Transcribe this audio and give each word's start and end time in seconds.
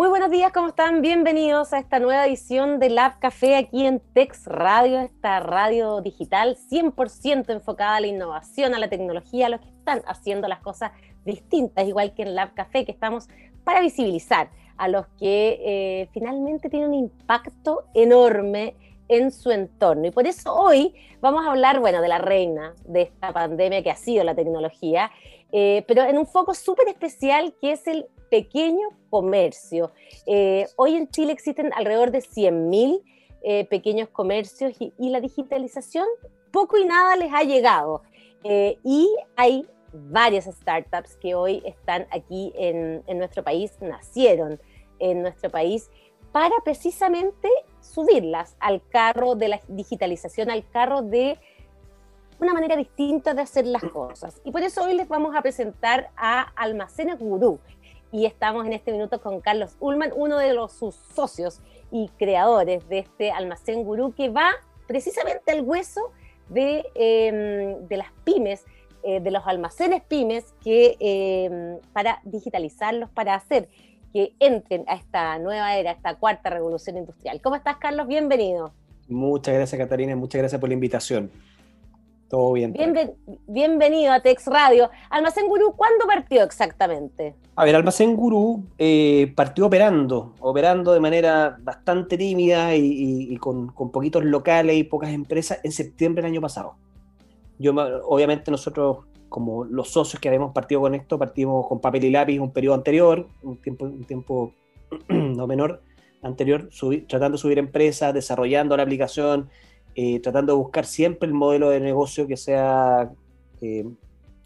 Muy 0.00 0.08
buenos 0.08 0.30
días, 0.30 0.50
¿cómo 0.50 0.68
están? 0.68 1.02
Bienvenidos 1.02 1.74
a 1.74 1.78
esta 1.78 1.98
nueva 1.98 2.26
edición 2.26 2.78
de 2.78 2.88
Lab 2.88 3.18
Café 3.18 3.56
aquí 3.56 3.84
en 3.84 4.00
Tex 4.00 4.46
Radio, 4.46 4.98
esta 4.98 5.40
radio 5.40 6.00
digital 6.00 6.56
100% 6.56 7.50
enfocada 7.50 7.96
a 7.96 8.00
la 8.00 8.06
innovación, 8.06 8.74
a 8.74 8.78
la 8.78 8.88
tecnología, 8.88 9.44
a 9.44 9.48
los 9.50 9.60
que 9.60 9.68
están 9.68 10.00
haciendo 10.06 10.48
las 10.48 10.60
cosas 10.60 10.92
distintas, 11.26 11.86
igual 11.86 12.14
que 12.14 12.22
en 12.22 12.34
Lab 12.34 12.54
Café, 12.54 12.86
que 12.86 12.92
estamos 12.92 13.28
para 13.62 13.82
visibilizar 13.82 14.48
a 14.78 14.88
los 14.88 15.06
que 15.18 15.60
eh, 15.62 16.08
finalmente 16.14 16.70
tienen 16.70 16.88
un 16.88 16.94
impacto 16.94 17.84
enorme 17.92 18.76
en 19.08 19.30
su 19.30 19.50
entorno. 19.50 20.06
Y 20.06 20.12
por 20.12 20.26
eso 20.26 20.54
hoy 20.54 20.94
vamos 21.20 21.44
a 21.44 21.50
hablar, 21.50 21.78
bueno, 21.78 22.00
de 22.00 22.08
la 22.08 22.16
reina 22.16 22.72
de 22.86 23.02
esta 23.02 23.34
pandemia 23.34 23.82
que 23.82 23.90
ha 23.90 23.96
sido 23.96 24.24
la 24.24 24.34
tecnología, 24.34 25.10
eh, 25.52 25.84
pero 25.86 26.04
en 26.04 26.16
un 26.16 26.26
foco 26.26 26.54
súper 26.54 26.88
especial 26.88 27.54
que 27.60 27.72
es 27.72 27.86
el 27.86 28.06
pequeño 28.30 28.88
comercio. 29.10 29.90
Eh, 30.26 30.66
hoy 30.76 30.94
en 30.94 31.08
Chile 31.08 31.32
existen 31.32 31.72
alrededor 31.74 32.10
de 32.10 32.20
100.000 32.20 33.02
eh, 33.42 33.64
pequeños 33.66 34.08
comercios 34.08 34.74
y, 34.78 34.92
la 35.10 35.20
digitalización 35.20 36.06
poco 36.50 36.78
y 36.78 36.84
nada 36.84 37.16
les 37.16 37.32
ha 37.32 37.42
llegado. 37.42 38.02
Eh, 38.44 38.78
y 38.84 39.08
hay 39.36 39.66
varias 39.92 40.44
startups 40.44 41.16
que 41.16 41.34
hoy 41.34 41.62
están 41.66 42.06
aquí 42.10 42.52
en, 42.54 43.02
en 43.06 43.18
nuestro 43.18 43.42
país, 43.42 43.72
nacieron 43.80 44.60
en 44.98 45.22
nuestro 45.22 45.50
país 45.50 45.90
para 46.32 46.54
precisamente 46.64 47.48
subirlas 47.80 48.56
al 48.60 48.86
carro 48.88 49.34
de 49.34 49.48
la 49.48 49.60
digitalización, 49.68 50.50
al 50.50 50.68
carro 50.70 51.02
de 51.02 51.38
una 52.40 52.54
manera 52.54 52.76
distinta 52.76 53.34
de 53.34 53.42
hacer 53.42 53.66
las 53.66 53.82
cosas. 53.84 54.40
Y 54.44 54.52
por 54.52 54.62
eso 54.62 54.84
hoy 54.84 54.94
les 54.94 55.08
vamos 55.08 55.34
a 55.34 55.42
presentar 55.42 56.10
a 56.16 56.42
Almacenes 56.56 57.18
Gurú 57.18 57.58
y 58.12 58.26
estamos 58.26 58.66
en 58.66 58.72
este 58.72 58.92
minuto 58.92 59.20
con 59.20 59.40
Carlos 59.40 59.76
Ullman, 59.80 60.12
uno 60.14 60.38
de 60.38 60.54
los, 60.54 60.72
sus 60.72 60.94
socios 60.94 61.60
y 61.90 62.08
creadores 62.18 62.88
de 62.88 63.00
este 63.00 63.30
almacén 63.30 63.84
gurú 63.84 64.12
que 64.14 64.28
va 64.28 64.50
precisamente 64.86 65.52
al 65.52 65.62
hueso 65.62 66.12
de, 66.48 66.84
em, 66.94 67.86
de 67.86 67.96
las 67.96 68.08
pymes, 68.24 68.64
eh, 69.02 69.20
de 69.20 69.30
los 69.30 69.46
almacenes 69.46 70.02
pymes, 70.02 70.52
que, 70.62 70.96
em, 70.98 71.78
para 71.92 72.20
digitalizarlos, 72.24 73.08
para 73.10 73.34
hacer 73.34 73.68
que 74.12 74.34
entren 74.40 74.84
a 74.88 74.96
esta 74.96 75.38
nueva 75.38 75.76
era, 75.76 75.90
a 75.90 75.94
esta 75.94 76.16
cuarta 76.16 76.50
revolución 76.50 76.96
industrial. 76.96 77.40
¿Cómo 77.40 77.54
estás, 77.54 77.76
Carlos? 77.76 78.08
Bienvenido. 78.08 78.72
Muchas 79.08 79.54
gracias, 79.54 79.78
Catarina, 79.78 80.16
muchas 80.16 80.40
gracias 80.40 80.60
por 80.60 80.68
la 80.68 80.74
invitación. 80.74 81.30
Todo 82.30 82.52
bien. 82.52 82.72
bienvenido 83.48 84.12
a 84.12 84.20
Tex 84.20 84.46
Radio. 84.46 84.88
Almacén 85.10 85.48
Gurú, 85.48 85.74
¿cuándo 85.76 86.06
partió 86.06 86.44
exactamente? 86.44 87.34
A 87.56 87.64
ver, 87.64 87.74
Almacén 87.74 88.14
Gurú 88.14 88.66
eh, 88.78 89.32
partió 89.34 89.66
operando, 89.66 90.36
operando 90.38 90.92
de 90.92 91.00
manera 91.00 91.58
bastante 91.60 92.16
tímida 92.16 92.76
y, 92.76 93.36
con, 93.38 93.74
poquitos 93.74 94.24
locales 94.24 94.76
y 94.76 94.84
pocas 94.84 95.10
empresas 95.10 95.58
en 95.64 95.72
septiembre 95.72 96.22
del 96.22 96.30
año 96.30 96.40
pasado. 96.40 96.76
Yo, 97.58 97.72
obviamente 98.06 98.52
nosotros, 98.52 98.98
como 99.28 99.64
los 99.64 99.90
socios 99.90 100.20
que 100.20 100.28
habíamos 100.28 100.52
partido 100.52 100.82
con 100.82 100.94
esto, 100.94 101.18
partimos 101.18 101.66
con 101.66 101.80
papel 101.80 102.04
y 102.04 102.10
lápiz 102.10 102.38
un 102.38 102.52
periodo 102.52 102.76
anterior, 102.76 103.26
un 103.42 103.56
tiempo, 103.56 103.86
un 103.86 104.04
tiempo 104.04 104.54
no 105.08 105.48
menor 105.48 105.82
anterior, 106.22 106.70
tratando 107.08 107.36
de 107.36 107.38
subir 107.38 107.58
empresas, 107.58 108.14
desarrollando 108.14 108.76
la 108.76 108.84
aplicación, 108.84 109.50
eh, 109.94 110.20
tratando 110.20 110.52
de 110.52 110.58
buscar 110.58 110.84
siempre 110.84 111.26
el 111.26 111.34
modelo 111.34 111.70
de 111.70 111.80
negocio 111.80 112.26
que 112.26 112.36
sea 112.36 113.10
eh, 113.60 113.84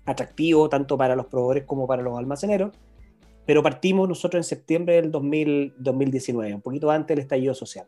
atractivo 0.05 0.69
tanto 0.69 0.97
para 0.97 1.17
los 1.17 1.27
proveedores 1.27 1.65
como 1.65 1.87
para 1.87 2.03
los 2.03 2.19
almaceneros. 2.19 2.75
Pero 3.47 3.63
partimos 3.63 4.09
nosotros 4.09 4.39
en 4.39 4.45
septiembre 4.45 4.95
del 4.95 5.11
2019, 5.11 6.55
un 6.55 6.63
poquito 6.63 6.91
antes 6.91 7.15
del 7.15 7.23
estallido 7.23 7.55
social. 7.55 7.87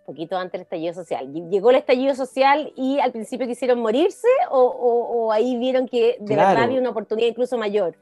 Un 0.00 0.06
poquito 0.06 0.36
antes 0.36 0.52
del 0.52 0.62
estallido 0.62 0.94
social. 0.94 1.32
Llegó 1.50 1.70
el 1.70 1.76
estallido 1.76 2.14
social 2.14 2.72
y 2.74 2.98
al 2.98 3.12
principio 3.12 3.46
quisieron 3.46 3.80
morirse 3.80 4.28
o, 4.50 5.30
ahí 5.30 5.58
vieron 5.58 5.86
que 5.86 6.16
de 6.20 6.36
verdad 6.36 6.64
había 6.64 6.80
una 6.80 6.90
oportunidad 6.90 7.28
incluso 7.28 7.58
mayor. 7.58 7.96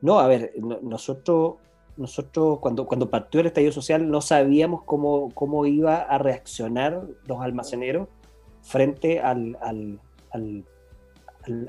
No, 0.00 0.18
a 0.18 0.26
ver, 0.26 0.54
nosotros 0.82 1.56
nosotros 1.96 2.58
cuando, 2.60 2.86
cuando 2.86 3.10
partió 3.10 3.40
el 3.40 3.46
estallido 3.46 3.72
social 3.72 4.08
no 4.10 4.20
sabíamos 4.20 4.82
cómo, 4.84 5.30
cómo 5.34 5.66
iba 5.66 5.96
a 5.96 6.18
reaccionar 6.18 7.02
los 7.26 7.40
almaceneros 7.40 8.08
frente 8.62 9.20
al, 9.20 9.58
al, 9.60 10.00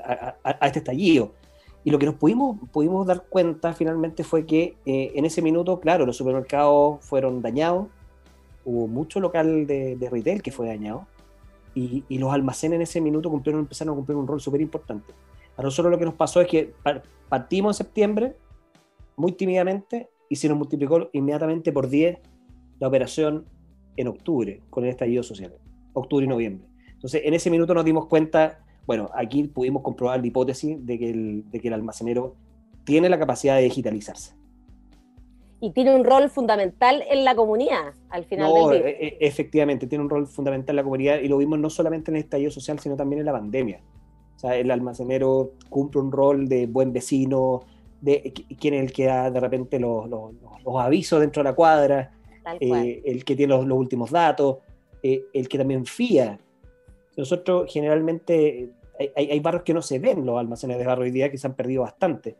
a, 0.04 0.66
este 0.66 0.80
estallido. 0.80 1.32
Y 1.84 1.90
lo 1.90 1.98
que 1.98 2.06
nos 2.06 2.14
pudimos, 2.14 2.58
pudimos 2.70 3.06
dar 3.06 3.24
cuenta 3.28 3.72
finalmente 3.72 4.22
fue 4.22 4.46
que 4.46 4.76
eh, 4.86 5.12
en 5.14 5.24
ese 5.24 5.42
minuto, 5.42 5.80
claro, 5.80 6.06
los 6.06 6.16
supermercados 6.16 7.04
fueron 7.04 7.42
dañados, 7.42 7.88
hubo 8.64 8.86
mucho 8.86 9.18
local 9.18 9.66
de, 9.66 9.96
de 9.96 10.10
retail 10.10 10.42
que 10.42 10.52
fue 10.52 10.68
dañado, 10.68 11.06
y, 11.74 12.04
y, 12.08 12.18
los 12.18 12.30
almacenes 12.30 12.76
en 12.76 12.82
ese 12.82 13.00
minuto 13.00 13.30
cumplieron, 13.30 13.62
empezaron 13.62 13.94
a 13.94 13.96
cumplir 13.96 14.16
un 14.16 14.26
rol 14.26 14.40
súper 14.40 14.60
importante. 14.60 15.14
A 15.56 15.62
nosotros 15.62 15.90
lo 15.90 15.98
que 15.98 16.04
nos 16.04 16.14
pasó 16.14 16.40
es 16.42 16.46
que 16.46 16.74
partimos 17.28 17.74
en 17.74 17.86
septiembre, 17.86 18.36
muy 19.16 19.32
tímidamente, 19.32 20.08
y 20.28 20.36
se 20.36 20.48
nos 20.48 20.56
multiplicó 20.56 21.10
inmediatamente 21.12 21.72
por 21.72 21.88
10 21.88 22.18
la 22.78 22.88
operación 22.88 23.44
en 23.96 24.08
octubre 24.08 24.60
con 24.70 24.84
el 24.84 24.90
estallido 24.90 25.22
social, 25.22 25.54
octubre 25.92 26.24
y 26.24 26.28
noviembre. 26.28 26.66
Entonces, 26.92 27.22
en 27.24 27.34
ese 27.34 27.50
minuto 27.50 27.74
nos 27.74 27.84
dimos 27.84 28.06
cuenta, 28.06 28.60
bueno, 28.86 29.10
aquí 29.14 29.44
pudimos 29.44 29.82
comprobar 29.82 30.20
la 30.20 30.26
hipótesis 30.26 30.84
de 30.86 30.98
que 30.98 31.10
el, 31.10 31.50
de 31.50 31.60
que 31.60 31.68
el 31.68 31.74
almacenero 31.74 32.36
tiene 32.84 33.08
la 33.08 33.18
capacidad 33.18 33.56
de 33.56 33.62
digitalizarse. 33.62 34.34
Y 35.60 35.70
tiene 35.70 35.94
un 35.94 36.04
rol 36.04 36.28
fundamental 36.28 37.04
en 37.08 37.24
la 37.24 37.36
comunidad, 37.36 37.94
al 38.08 38.24
final 38.24 38.52
del 38.52 38.82
día. 38.82 38.90
E, 38.90 39.06
e, 39.06 39.16
efectivamente, 39.20 39.86
tiene 39.86 40.02
un 40.02 40.10
rol 40.10 40.26
fundamental 40.26 40.72
en 40.72 40.76
la 40.76 40.82
comunidad 40.82 41.20
y 41.20 41.28
lo 41.28 41.38
vimos 41.38 41.58
no 41.58 41.70
solamente 41.70 42.10
en 42.10 42.16
el 42.16 42.22
estallido 42.24 42.50
social, 42.50 42.78
sino 42.80 42.96
también 42.96 43.20
en 43.20 43.26
la 43.26 43.32
pandemia. 43.32 43.80
O 44.34 44.38
sea, 44.38 44.56
el 44.56 44.70
almacenero 44.70 45.52
cumple 45.68 46.00
un 46.00 46.10
rol 46.10 46.48
de 46.48 46.66
buen 46.66 46.92
vecino, 46.92 47.60
de 48.02 48.34
quién 48.60 48.74
es 48.74 48.82
el 48.82 48.92
que 48.92 49.06
da 49.06 49.30
de 49.30 49.40
repente 49.40 49.78
los, 49.78 50.10
avisos 50.78 51.20
dentro 51.20 51.42
de 51.42 51.48
la 51.48 51.54
cuadra, 51.54 52.12
eh, 52.60 53.00
el 53.04 53.24
que 53.24 53.36
tiene 53.36 53.54
los, 53.54 53.64
últimos 53.64 54.10
datos, 54.10 54.58
eh, 55.02 55.24
el 55.32 55.48
que 55.48 55.56
también 55.56 55.86
fía. 55.86 56.38
Nosotros 57.16 57.72
generalmente 57.72 58.70
hay, 59.16 59.40
barrios 59.40 59.62
que 59.62 59.72
no 59.72 59.82
se 59.82 59.98
ven 59.98 60.26
los 60.26 60.38
almacenes 60.38 60.78
de 60.78 60.84
barro 60.84 61.02
hoy 61.02 61.10
día 61.12 61.30
que 61.30 61.38
se 61.38 61.46
han 61.46 61.54
perdido 61.54 61.82
bastante, 61.82 62.36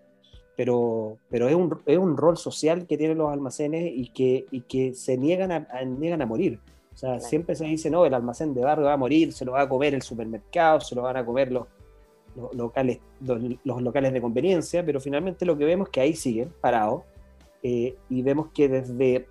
pero, 0.56 1.18
pero 1.30 1.48
es, 1.48 1.54
un, 1.54 1.80
es 1.86 1.98
un 1.98 2.16
rol 2.16 2.36
social 2.36 2.86
que 2.86 2.98
tienen 2.98 3.18
los 3.18 3.32
almacenes 3.32 3.92
y 3.94 4.08
que, 4.08 4.46
y 4.50 4.62
que 4.62 4.94
se 4.94 5.16
niegan 5.16 5.52
a, 5.52 5.84
niegan 5.84 6.22
a 6.22 6.26
morir. 6.26 6.58
O 6.92 6.96
sea, 6.96 7.20
siempre 7.20 7.54
se 7.54 7.64
dice, 7.64 7.88
no, 7.88 8.04
el 8.04 8.14
almacén 8.14 8.52
de 8.52 8.62
barrio 8.62 8.86
va 8.86 8.94
a 8.94 8.98
morir, 8.98 9.32
se 9.32 9.44
lo 9.44 9.52
va 9.52 9.62
a 9.62 9.68
comer 9.68 9.94
el 9.94 10.02
supermercado, 10.02 10.80
se 10.80 10.94
lo 10.94 11.02
van 11.02 11.16
a 11.16 11.24
comer 11.24 11.50
los, 11.52 11.66
los 12.34 12.54
locales, 12.54 12.98
los, 13.20 13.82
locales 13.82 14.12
de 14.12 14.20
conveniencia, 14.20 14.84
pero 14.84 15.00
finalmente 15.00 15.44
lo 15.44 15.56
que 15.56 15.64
vemos 15.64 15.88
es 15.88 15.92
que 15.92 16.00
ahí 16.00 16.14
siguen 16.14 16.52
parados 16.60 17.02
eh, 17.62 17.96
y 18.08 18.22
vemos 18.22 18.48
que 18.54 18.68
desde 18.68 19.28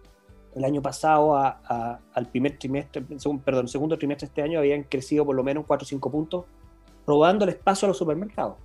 el 0.56 0.63
año 0.66 0.81
pasado 0.81 1.35
al 1.35 2.29
primer 2.31 2.57
trimestre, 2.57 3.03
perdón, 3.44 3.67
segundo 3.67 3.97
trimestre 3.97 4.28
de 4.28 4.31
este 4.31 4.41
año 4.41 4.59
habían 4.59 4.84
crecido 4.84 5.25
por 5.25 5.35
lo 5.35 5.44
menos 5.44 5.66
4 5.66 5.85
o 5.85 5.88
5 5.88 6.12
puntos, 6.12 6.45
robando 7.07 7.45
el 7.45 7.51
espacio 7.51 7.85
a 7.85 7.89
los 7.89 7.97
supermercados. 7.97 8.56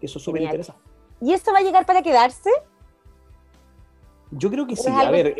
Eso 0.00 0.18
es 0.18 0.24
súper 0.24 0.42
interesante. 0.42 0.80
¿Y 1.20 1.32
esto 1.32 1.52
va 1.52 1.58
a 1.58 1.62
llegar 1.62 1.86
para 1.86 2.02
quedarse? 2.02 2.50
Yo 4.30 4.50
creo 4.50 4.66
que 4.66 4.76
sí. 4.76 4.90
A 4.90 5.10
ver, 5.10 5.34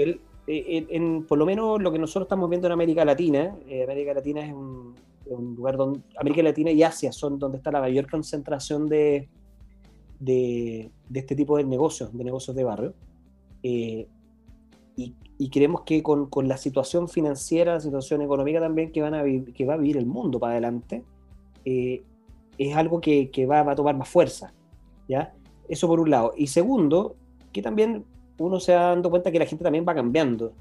el, 0.47 1.25
por 1.27 1.39
lo 1.39 1.47
menos 1.47 1.81
lo 1.81 1.93
que 1.93 1.99
nosotros 1.99 2.27
estamos 2.27 2.49
viendo 2.49 2.67
en 2.69 2.73
América 2.73 3.05
Latina, 3.05 3.57
eh, 3.69 3.85
América 3.85 4.15
Latina 4.15 4.45
es 4.45 4.53
un, 4.53 4.95
un 5.27 5.55
lugar 5.55 5.77
donde 5.77 6.01
América 6.19 6.43
Latina 6.43 6.71
y 6.71 6.83
Asia 6.83 7.13
son 7.13 7.39
donde 7.39 7.59
está 7.59 7.71
la 7.71 7.81
mayor 7.81 8.11
concentración 8.11 8.89
de, 8.89 9.29
de, 10.21 10.91
este 11.13 11.35
tipo 11.35 11.57
de 11.57 11.65
negocios, 11.65 12.17
de 12.17 12.25
negocios 12.25 12.57
de 12.57 12.65
barrio. 12.65 12.95
Eh, 13.63 14.07
y, 14.97 15.51
creemos 15.51 15.81
que 15.81 16.05
con, 16.05 16.27
con, 16.27 16.47
la 16.47 16.57
situación 16.57 17.09
financiera, 17.09 17.75
la 17.75 17.81
situación 17.81 18.23
económica 18.23 18.61
también 18.61 18.93
que, 18.93 19.03
van 19.03 19.15
a 19.15 19.25
que 19.25 19.65
va 19.67 19.75
a 19.75 19.77
vivir 19.77 19.97
el 19.97 20.07
mundo 20.07 20.39
para 20.39 20.53
adelante, 20.53 21.03
eh, 21.65 22.05
es 22.59 22.77
algo 22.77 23.01
que, 23.01 23.29
que 23.31 23.45
va, 23.45 23.65
va, 23.65 23.73
a 23.73 23.75
tomar 23.75 23.97
más 23.97 24.09
fuerza. 24.09 24.53
¿ya? 25.09 25.35
Eso 25.69 25.89
por 25.89 25.99
un 25.99 26.11
lado. 26.11 26.33
Y 26.37 26.47
segundo, 26.47 27.17
que 27.53 27.61
también 27.61 28.05
uno 28.39 28.61
se 28.61 28.73
va 28.75 28.83
dando 28.89 29.11
cuenta 29.11 29.33
que 29.33 29.41
la 29.41 29.47
gente 29.47 29.65
también 29.65 29.85
va 29.87 29.97
cambiando 29.97 30.53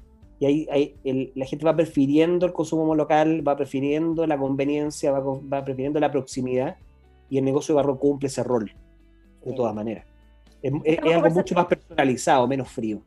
y 0.42 0.68
ahí, 0.72 1.32
la 1.36 1.46
gente 1.46 1.64
va 1.64 1.76
prefiriendo 1.76 2.46
el 2.46 2.52
consumo 2.52 2.96
local, 2.96 3.46
va 3.46 3.56
prefiriendo 3.56 4.26
la 4.26 4.36
conveniencia, 4.36 5.12
va, 5.12 5.64
prefiriendo 5.64 6.00
la 6.00 6.10
proximidad 6.10 6.78
y 7.30 7.38
el 7.38 7.44
negocio 7.44 7.74
de 7.74 7.76
barro 7.76 7.96
cumple 7.96 8.26
ese 8.26 8.42
rol, 8.42 8.74
de 9.44 9.52
todas 9.52 9.72
maneras. 9.72 10.04
Es, 10.60 10.72
algo 11.14 11.30
mucho 11.30 11.54
más 11.54 11.66
personalizado, 11.66 12.48
menos 12.48 12.68
frío. 12.68 13.00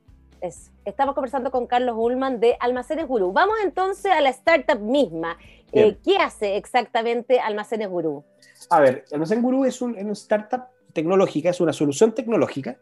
Estamos 0.85 1.13
conversando 1.13 1.51
con 1.51 1.67
Carlos 1.67 1.95
Ullman 1.97 2.39
de 2.39 2.55
Almacenes 2.57 3.05
Gurú. 3.05 3.33
Vamos 3.33 3.55
entonces 3.65 4.13
a 4.13 4.21
la 4.21 4.29
startup 4.29 4.79
misma. 4.79 5.37
Eh, 5.73 5.97
¿Qué 6.05 6.15
hace 6.17 6.55
exactamente 6.55 7.41
Almacenes 7.41 7.89
Gurú? 7.89 8.23
A 8.69 8.79
ver, 8.79 9.03
Almacenes 9.11 9.43
Gurú 9.43 9.65
es, 9.65 9.81
un, 9.81 9.97
una 9.97 10.13
startup 10.13 10.67
tecnológica, 10.93 11.49
es 11.49 11.59
una 11.59 11.73
solución 11.73 12.13
tecnológica 12.13 12.77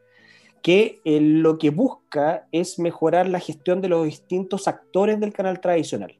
que 0.63 1.01
eh, 1.04 1.19
lo 1.19 1.57
que 1.57 1.69
busca 1.69 2.48
es 2.54 2.80
mejorar 2.80 3.27
la 3.27 3.39
gestión 3.39 3.81
de 3.81 3.89
los 3.89 4.06
distintos 4.06 4.68
actores 4.68 5.19
del 5.19 5.33
canal 5.33 5.60
tradicional. 5.60 6.15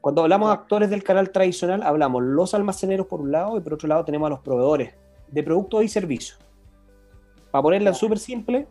Cuando 0.00 0.22
hablamos 0.22 0.48
de 0.48 0.54
actores 0.54 0.88
del 0.88 1.02
canal 1.02 1.30
tradicional, 1.30 1.82
hablamos 1.82 2.22
los 2.22 2.54
almaceneros 2.54 3.08
por 3.08 3.20
un 3.20 3.32
lado 3.32 3.58
y 3.58 3.60
por 3.60 3.74
otro 3.74 3.88
lado 3.88 4.04
tenemos 4.04 4.28
a 4.28 4.30
los 4.30 4.38
proveedores 4.38 4.94
de 5.26 5.42
productos 5.42 5.82
y 5.82 5.88
servicios. 5.88 6.38
Para 7.50 7.62
ponerla 7.62 7.92
súper 7.92 8.20
simple, 8.20 8.68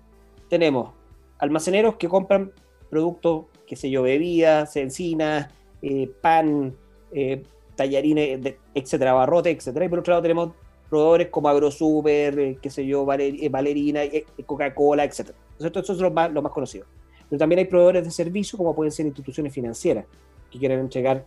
tenemos 0.50 0.92
almaceneros 1.40 1.98
que 1.98 2.08
compran 2.08 2.54
productos, 2.90 3.48
qué 3.68 3.76
sé 3.76 3.90
yo, 3.90 4.04
bebidas, 4.04 4.78
encinas, 4.78 5.50
eh, 5.82 6.10
pan, 6.22 6.74
eh, 7.12 7.44
tallarines, 7.76 8.56
etcétera, 8.74 9.12
barrotes, 9.12 9.58
etcétera. 9.58 9.86
Y 9.86 9.90
por 9.90 10.00
otro 10.00 10.12
lado 10.12 10.22
tenemos 10.22 10.52
proveedores 10.90 11.30
como 11.30 11.50
AgroSuper, 11.50 12.40
eh, 12.40 12.58
qué 12.62 12.70
sé 12.70 12.86
yo, 12.86 13.06
Valerina, 13.06 14.02
Coca-Cola, 14.46 15.04
etcétera. 15.04 15.38
Entonces, 15.60 15.84
eso 15.84 15.94
es 15.94 16.00
lo 16.00 16.12
más, 16.12 16.32
lo 16.32 16.42
más 16.42 16.52
conocido. 16.52 16.86
Pero 17.30 17.40
también 17.40 17.60
hay 17.60 17.66
proveedores 17.66 18.04
de 18.04 18.12
servicios 18.12 18.58
como 18.58 18.76
pueden 18.76 18.92
ser 18.92 19.06
instituciones 19.06 19.54
financieras 19.54 20.06
que 20.50 20.60
quieren 20.60 20.80
entregar 20.80 21.26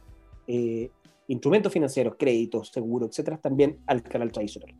instrumentos 1.30 1.72
financieros, 1.72 2.16
créditos, 2.18 2.70
seguros, 2.72 3.10
etcétera, 3.10 3.38
también 3.38 3.78
al 3.86 4.02
canal 4.02 4.32
tradicional. 4.32 4.74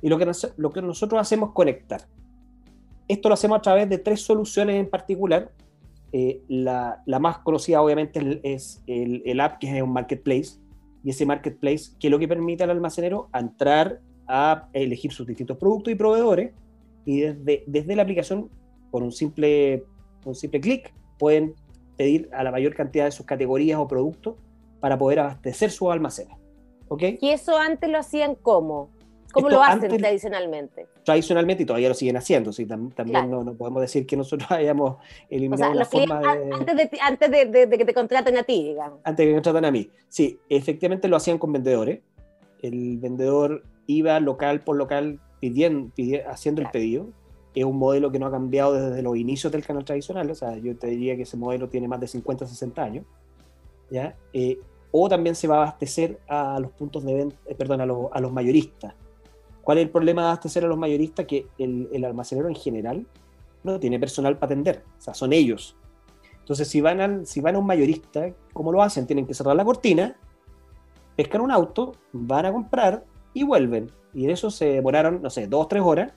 Y 0.00 0.08
lo 0.08 0.16
que, 0.18 0.30
lo 0.56 0.70
que 0.70 0.80
nosotros 0.80 1.20
hacemos 1.20 1.50
es 1.50 1.54
conectar. 1.54 2.06
Esto 3.06 3.28
lo 3.28 3.34
hacemos 3.34 3.58
a 3.58 3.62
través 3.62 3.88
de 3.88 3.98
tres 3.98 4.22
soluciones 4.22 4.76
en 4.76 4.88
particular. 4.88 5.52
Eh, 6.12 6.40
la, 6.48 7.02
la, 7.04 7.18
más 7.18 7.38
conocida 7.40 7.82
obviamente 7.82 8.40
es 8.42 8.82
el, 8.86 9.22
el, 9.26 9.40
app 9.40 9.58
que 9.58 9.76
es 9.76 9.82
un 9.82 9.92
marketplace. 9.92 10.58
Y 11.04 11.10
ese 11.10 11.26
marketplace 11.26 11.90
que 12.00 12.08
lo 12.08 12.18
que 12.18 12.26
permite 12.26 12.64
al 12.64 12.70
almacenero 12.70 13.28
entrar 13.34 14.00
a 14.30 14.68
elegir 14.72 15.12
sus 15.12 15.26
distintos 15.26 15.56
productos 15.56 15.92
y 15.92 15.96
proveedores. 15.96 16.52
Y 17.04 17.20
desde, 17.20 17.64
desde 17.66 17.96
la 17.96 18.02
aplicación, 18.02 18.48
con 18.90 19.02
un 19.02 19.12
simple, 19.12 19.84
un 20.24 20.34
simple 20.34 20.60
clic, 20.60 20.94
pueden 21.18 21.54
pedir 21.96 22.30
a 22.32 22.44
la 22.44 22.50
mayor 22.50 22.74
cantidad 22.74 23.04
de 23.04 23.10
sus 23.10 23.26
categorías 23.26 23.78
o 23.78 23.88
productos 23.88 24.36
para 24.80 24.96
poder 24.96 25.20
abastecer 25.20 25.70
sus 25.70 25.90
almacenes. 25.90 26.36
¿Ok? 26.88 27.02
¿Y 27.20 27.30
eso 27.30 27.58
antes 27.58 27.90
lo 27.90 27.98
hacían 27.98 28.34
cómo? 28.36 28.90
¿Cómo 29.32 29.48
lo 29.48 29.62
hacen 29.62 29.96
tradicionalmente? 29.96 30.88
Tradicionalmente 31.04 31.62
y 31.62 31.66
todavía 31.66 31.88
lo 31.88 31.94
siguen 31.94 32.16
haciendo, 32.16 32.52
sí, 32.52 32.66
también 32.66 33.30
no, 33.30 33.54
podemos 33.54 33.80
decir 33.80 34.06
que 34.06 34.16
nosotros 34.16 34.50
hayamos 34.50 34.96
eliminado 35.28 35.74
la 35.74 35.84
forma 35.84 36.20
de... 36.20 36.52
Antes, 36.52 36.76
de, 36.76 36.90
antes 37.00 37.30
de, 37.30 37.68
que 37.78 37.84
te 37.84 37.94
contraten 37.94 38.36
a 38.36 38.42
ti, 38.42 38.64
digamos. 38.64 39.00
Antes 39.04 39.24
de 39.24 39.30
que 39.30 39.34
contraten 39.34 39.64
a 39.64 39.70
mí, 39.70 39.90
sí, 40.08 40.38
efectivamente 40.48 41.08
lo 41.08 41.16
hacían 41.16 41.38
con 41.38 41.52
vendedores. 41.52 42.00
El 42.60 42.98
vendedor 42.98 43.62
iba 43.90 44.18
local 44.20 44.62
por 44.62 44.76
local 44.76 45.20
pidiendo, 45.40 45.92
haciendo 46.28 46.62
el 46.62 46.70
pedido. 46.70 47.08
Es 47.54 47.64
un 47.64 47.78
modelo 47.78 48.12
que 48.12 48.18
no 48.18 48.26
ha 48.26 48.30
cambiado 48.30 48.74
desde 48.74 49.02
los 49.02 49.16
inicios 49.16 49.52
del 49.52 49.64
canal 49.64 49.84
tradicional, 49.84 50.30
o 50.30 50.34
sea, 50.34 50.56
yo 50.56 50.76
te 50.76 50.86
diría 50.86 51.16
que 51.16 51.22
ese 51.22 51.36
modelo 51.36 51.68
tiene 51.68 51.88
más 51.88 52.00
de 52.00 52.06
50, 52.06 52.46
60 52.46 52.82
años. 52.82 53.04
¿ya? 53.90 54.16
Eh, 54.32 54.58
o 54.92 55.08
también 55.08 55.34
se 55.34 55.48
va 55.48 55.56
a 55.56 55.62
abastecer 55.62 56.20
a 56.28 56.58
los 56.60 56.70
puntos 56.72 57.04
de 57.04 57.14
venta, 57.14 57.36
eh, 57.46 57.54
perdón, 57.54 57.80
a 57.80 58.20
los 58.20 58.32
mayoristas 58.32 58.94
¿Cuál 59.62 59.78
es 59.78 59.84
el 59.84 59.90
problema 59.90 60.22
de 60.22 60.28
abastecer 60.28 60.64
a 60.64 60.68
los 60.68 60.78
mayoristas? 60.78 61.26
Que 61.26 61.46
el, 61.58 62.04
almacenero 62.04 62.48
en 62.48 62.54
general 62.54 63.06
no 63.62 63.78
tiene 63.78 63.98
personal 63.98 64.36
para 64.36 64.46
atender, 64.46 64.82
o 64.98 65.00
sea, 65.00 65.14
son 65.14 65.32
ellos. 65.32 65.76
Entonces, 66.40 66.66
si 66.66 66.80
van, 66.80 67.00
a, 67.00 67.24
si 67.24 67.40
van 67.40 67.54
a 67.54 67.58
un 67.58 67.66
mayorista, 67.66 68.32
¿cómo 68.52 68.72
lo 68.72 68.82
hacen? 68.82 69.06
Tienen 69.06 69.26
que 69.26 69.34
cerrar 69.34 69.54
la 69.54 69.64
cortina, 69.64 70.16
pescan 71.14 71.42
un 71.42 71.50
auto, 71.50 71.92
van 72.12 72.46
a 72.46 72.52
comprar 72.52 73.04
y 73.34 73.42
vuelven. 73.44 73.90
Y 74.12 74.24
en 74.24 74.30
eso 74.30 74.50
se 74.50 74.66
demoraron, 74.66 75.22
no 75.22 75.30
sé, 75.30 75.46
dos 75.46 75.64
o 75.64 75.68
tres 75.68 75.82
horas, 75.82 76.12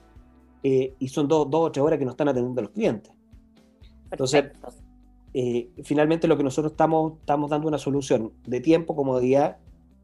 eh, 0.64 0.94
y 1.00 1.08
son 1.10 1.28
dos, 1.28 1.50
dos 1.50 1.68
o 1.68 1.72
tres 1.72 1.84
horas 1.84 2.00
que 2.00 2.06
no 2.06 2.12
están 2.12 2.28
atendiendo 2.30 2.62
a 2.62 2.64
los 2.64 2.72
clientes. 2.72 3.12
Entonces, 4.12 4.46
eh, 5.34 5.70
finalmente 5.84 6.28
lo 6.28 6.38
que 6.38 6.44
nosotros 6.44 6.72
estamos, 6.72 7.14
estamos 7.20 7.50
dando 7.50 7.68
una 7.68 7.78
solución 7.78 8.32
de 8.46 8.62
tiempo, 8.62 8.96
comodidad, 8.96 9.58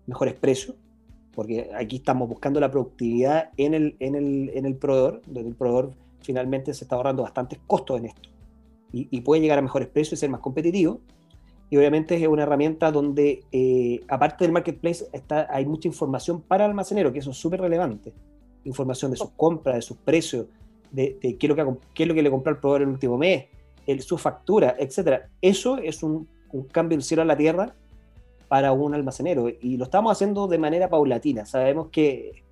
mejores 0.08 0.34
precios, 0.34 0.76
porque 1.34 1.70
aquí 1.76 1.98
estamos 1.98 2.28
buscando 2.28 2.60
la 2.60 2.72
productividad 2.72 3.52
en 3.58 3.74
el, 3.74 3.96
en 4.00 4.16
el, 4.16 4.52
en 4.54 4.66
el 4.66 4.76
proveedor, 4.76 5.22
donde 5.26 5.50
el 5.50 5.56
proveedor 5.56 5.94
finalmente 6.22 6.74
se 6.74 6.84
está 6.84 6.96
ahorrando 6.96 7.24
bastantes 7.24 7.60
costos 7.66 8.00
en 8.00 8.08
esto 8.08 8.30
y, 8.92 9.22
puede 9.22 9.42
llegar 9.42 9.60
a 9.60 9.62
mejores 9.62 9.88
precios 9.88 10.14
y 10.14 10.22
ser 10.22 10.30
más 10.30 10.42
competitivo. 10.42 11.02
Y 11.70 11.78
obviamente 11.78 12.16
es 12.16 12.28
una 12.28 12.44
herramienta 12.44 12.92
donde, 12.92 13.44
eh, 13.52 14.02
aparte 14.08 14.44
del 14.44 14.52
marketplace, 14.52 15.06
está, 15.14 15.48
hay 15.50 15.66
mucha 15.66 15.88
información 15.88 16.42
para 16.42 16.66
el 16.66 16.72
almacenero, 16.72 17.14
que 17.14 17.20
eso 17.20 17.32
es 17.32 17.38
súper 17.38 17.62
relevante. 17.62 18.14
Información 18.64 19.12
de 19.12 19.18
sus 19.18 19.30
compras, 19.32 19.76
de 19.76 19.82
sus 19.82 19.98
precios, 19.98 20.48
de, 20.92 21.18
qué, 21.22 21.38
es 21.40 21.50
lo 21.50 21.56
que, 21.56 21.66
qué, 21.94 22.04
es 22.04 22.10
lo 22.10 22.16
que, 22.16 22.24
le 22.24 22.32
compró 22.32 22.52
el 22.52 22.60
proveedor 22.60 22.82
el 22.82 22.90
último 22.90 23.18
mes, 23.18 23.46
su 24.00 24.18
factura, 24.18 24.76
etc. 24.80 25.24
Eso 25.42 25.78
es 25.78 26.04
un, 26.04 26.28
un 26.52 26.64
cambio 26.64 26.98
del 26.98 27.04
cielo 27.04 27.22
a 27.22 27.26
la 27.26 27.38
tierra 27.38 27.76
para 28.48 28.72
un 28.72 28.94
almacenero 28.94 29.48
y 29.50 29.78
lo 29.78 29.86
estamos 29.86 30.12
haciendo 30.12 30.48
de 30.48 30.58
manera 30.58 30.90
paulatina. 30.90 31.46
Sabemos 31.46 31.90
que 31.90 32.44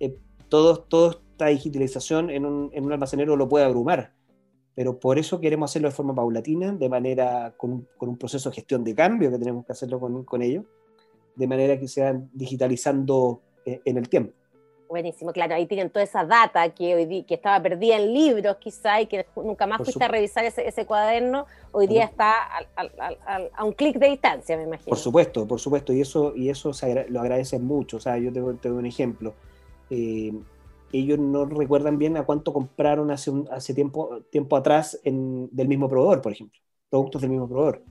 eh, 0.00 0.18
todo, 0.48 0.78
toda 0.78 1.12
esta 1.12 1.46
digitalización 1.46 2.30
en 2.30 2.46
un, 2.46 2.70
en 2.72 2.84
un, 2.84 2.92
almacenero 2.92 3.36
lo 3.36 3.48
puede 3.48 3.66
abrumar, 3.66 4.12
pero 4.76 5.00
por 5.00 5.18
eso 5.18 5.40
queremos 5.40 5.70
hacerlo 5.70 5.88
de 5.88 5.94
forma 5.94 6.14
paulatina, 6.14 6.70
de 6.70 6.88
manera 6.90 7.54
con, 7.56 7.88
con 7.96 8.10
un 8.10 8.18
proceso 8.18 8.50
de 8.50 8.56
gestión 8.56 8.84
de 8.84 8.94
cambio 8.94 9.30
que 9.30 9.38
tenemos 9.38 9.64
que 9.64 9.72
hacerlo 9.72 9.98
con, 9.98 10.22
con 10.24 10.42
ellos, 10.42 10.66
de 11.34 11.46
manera 11.46 11.80
que 11.80 11.88
se 11.88 12.02
van 12.02 12.28
digitalizando 12.34 13.40
eh, 13.64 13.80
en 13.86 13.96
el 13.96 14.08
tiempo. 14.10 14.34
Buenísimo, 14.86 15.32
claro, 15.32 15.54
ahí 15.54 15.66
tienen 15.66 15.88
toda 15.88 16.04
esa 16.04 16.24
data 16.24 16.68
que 16.68 16.94
hoy 16.94 17.24
que 17.24 17.34
estaba 17.34 17.60
perdida 17.60 17.96
en 17.96 18.12
libros 18.12 18.56
quizá 18.58 19.00
y 19.00 19.06
que 19.06 19.26
nunca 19.34 19.66
más 19.66 19.78
fuiste 19.78 20.04
a 20.04 20.08
revisar 20.08 20.44
ese, 20.44 20.68
ese, 20.68 20.84
cuaderno, 20.84 21.46
hoy 21.72 21.86
día 21.86 22.04
está 22.04 22.34
a 23.56 23.64
un 23.64 23.72
clic 23.72 23.96
de 23.96 24.10
distancia, 24.10 24.58
me 24.58 24.64
imagino. 24.64 24.90
Por 24.90 24.98
supuesto, 24.98 25.48
por 25.48 25.58
supuesto, 25.58 25.92
y 25.94 26.02
eso, 26.02 26.36
y 26.36 26.50
eso 26.50 26.70
lo 27.08 27.20
agradecen 27.20 27.64
mucho, 27.64 27.96
o 27.96 28.00
sea, 28.00 28.18
yo 28.18 28.30
te, 28.30 28.40
te 28.60 28.68
doy 28.68 28.78
un 28.78 28.86
ejemplo. 28.86 29.34
Eh, 29.90 30.32
ellos 30.92 31.18
no 31.18 31.44
recuerdan 31.44 31.98
bien 31.98 32.16
a 32.16 32.24
cuánto 32.24 32.52
compraron 32.52 33.10
hace, 33.10 33.30
un, 33.30 33.48
hace 33.50 33.74
tiempo, 33.74 34.20
tiempo 34.30 34.56
atrás 34.56 34.98
en, 35.04 35.48
del 35.52 35.68
mismo 35.68 35.88
proveedor, 35.88 36.22
por 36.22 36.32
ejemplo, 36.32 36.60
productos 36.88 37.22
del 37.22 37.30
mismo 37.30 37.48
proveedor. 37.48 37.82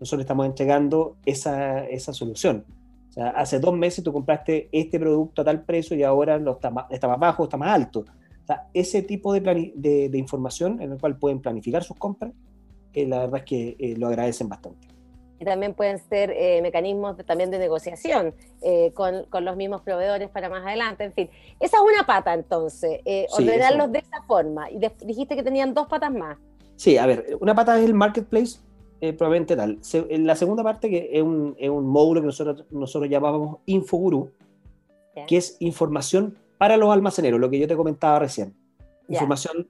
Nosotros 0.00 0.22
estamos 0.22 0.46
entregando 0.46 1.16
esa, 1.24 1.86
esa 1.86 2.12
solución 2.12 2.64
o 3.12 3.14
sea, 3.14 3.28
hace 3.28 3.60
dos 3.60 3.74
meses 3.74 4.02
tú 4.02 4.10
compraste 4.10 4.70
este 4.72 4.98
producto 4.98 5.42
a 5.42 5.44
tal 5.44 5.66
precio 5.66 5.94
y 5.94 6.02
ahora 6.02 6.38
lo 6.38 6.52
está, 6.52 6.70
más, 6.70 6.86
está 6.88 7.08
más 7.08 7.18
bajo, 7.18 7.44
está 7.44 7.58
más 7.58 7.68
alto. 7.68 8.00
O 8.00 8.46
sea, 8.46 8.68
ese 8.72 9.02
tipo 9.02 9.34
de, 9.34 9.72
de, 9.76 10.18
información 10.18 10.80
en 10.80 10.92
el 10.92 10.98
cual 10.98 11.18
pueden 11.18 11.40
planificar 11.40 11.84
sus 11.84 11.98
compras, 11.98 12.32
eh, 12.94 13.06
la 13.06 13.18
verdad 13.18 13.40
es 13.40 13.44
que 13.44 13.76
eh, 13.78 13.96
lo 13.98 14.08
agradecen 14.08 14.48
bastante. 14.48 14.88
Y 15.42 15.44
también 15.44 15.74
pueden 15.74 15.98
ser 15.98 16.30
eh, 16.30 16.62
mecanismos 16.62 17.16
también 17.26 17.50
de 17.50 17.58
negociación 17.58 18.34
con, 18.94 19.24
con, 19.24 19.44
los 19.44 19.56
mismos 19.56 19.82
proveedores 19.82 20.30
para 20.30 20.48
más 20.48 20.64
adelante. 20.64 21.02
En 21.02 21.12
fin, 21.12 21.28
esa 21.58 21.78
es 21.78 21.82
una 21.82 22.06
pata 22.06 22.32
entonces, 22.32 23.00
ordenarlos 23.32 23.90
de 23.90 23.98
esa 23.98 24.22
forma. 24.22 24.70
Y 24.70 24.78
dijiste 25.04 25.34
que 25.34 25.42
tenían 25.42 25.74
dos 25.74 25.88
patas 25.88 26.12
más. 26.12 26.38
Sí, 26.76 26.96
a 26.96 27.06
ver, 27.06 27.36
una 27.40 27.54
pata 27.54 27.78
es 27.78 27.84
el 27.84 27.94
marketplace, 27.94 28.58
eh, 29.00 29.12
probablemente 29.12 29.56
tal. 29.56 29.80
en 29.92 30.26
la 30.26 30.36
segunda 30.36 30.62
parte, 30.62 30.88
que 30.88 31.10
es 31.12 31.22
un, 31.22 31.56
es 31.58 31.68
un 31.68 31.86
módulo 31.86 32.20
que 32.20 32.26
nosotros, 32.26 32.64
nosotros 32.70 33.10
llamábamos 33.10 33.58
Infoguru, 33.66 34.30
que 35.26 35.36
es 35.36 35.56
información 35.58 36.38
para 36.56 36.76
los 36.76 36.92
almaceneros, 36.92 37.40
lo 37.40 37.50
que 37.50 37.58
yo 37.58 37.66
te 37.66 37.76
comentaba 37.76 38.20
recién. 38.20 38.54
Información 39.08 39.68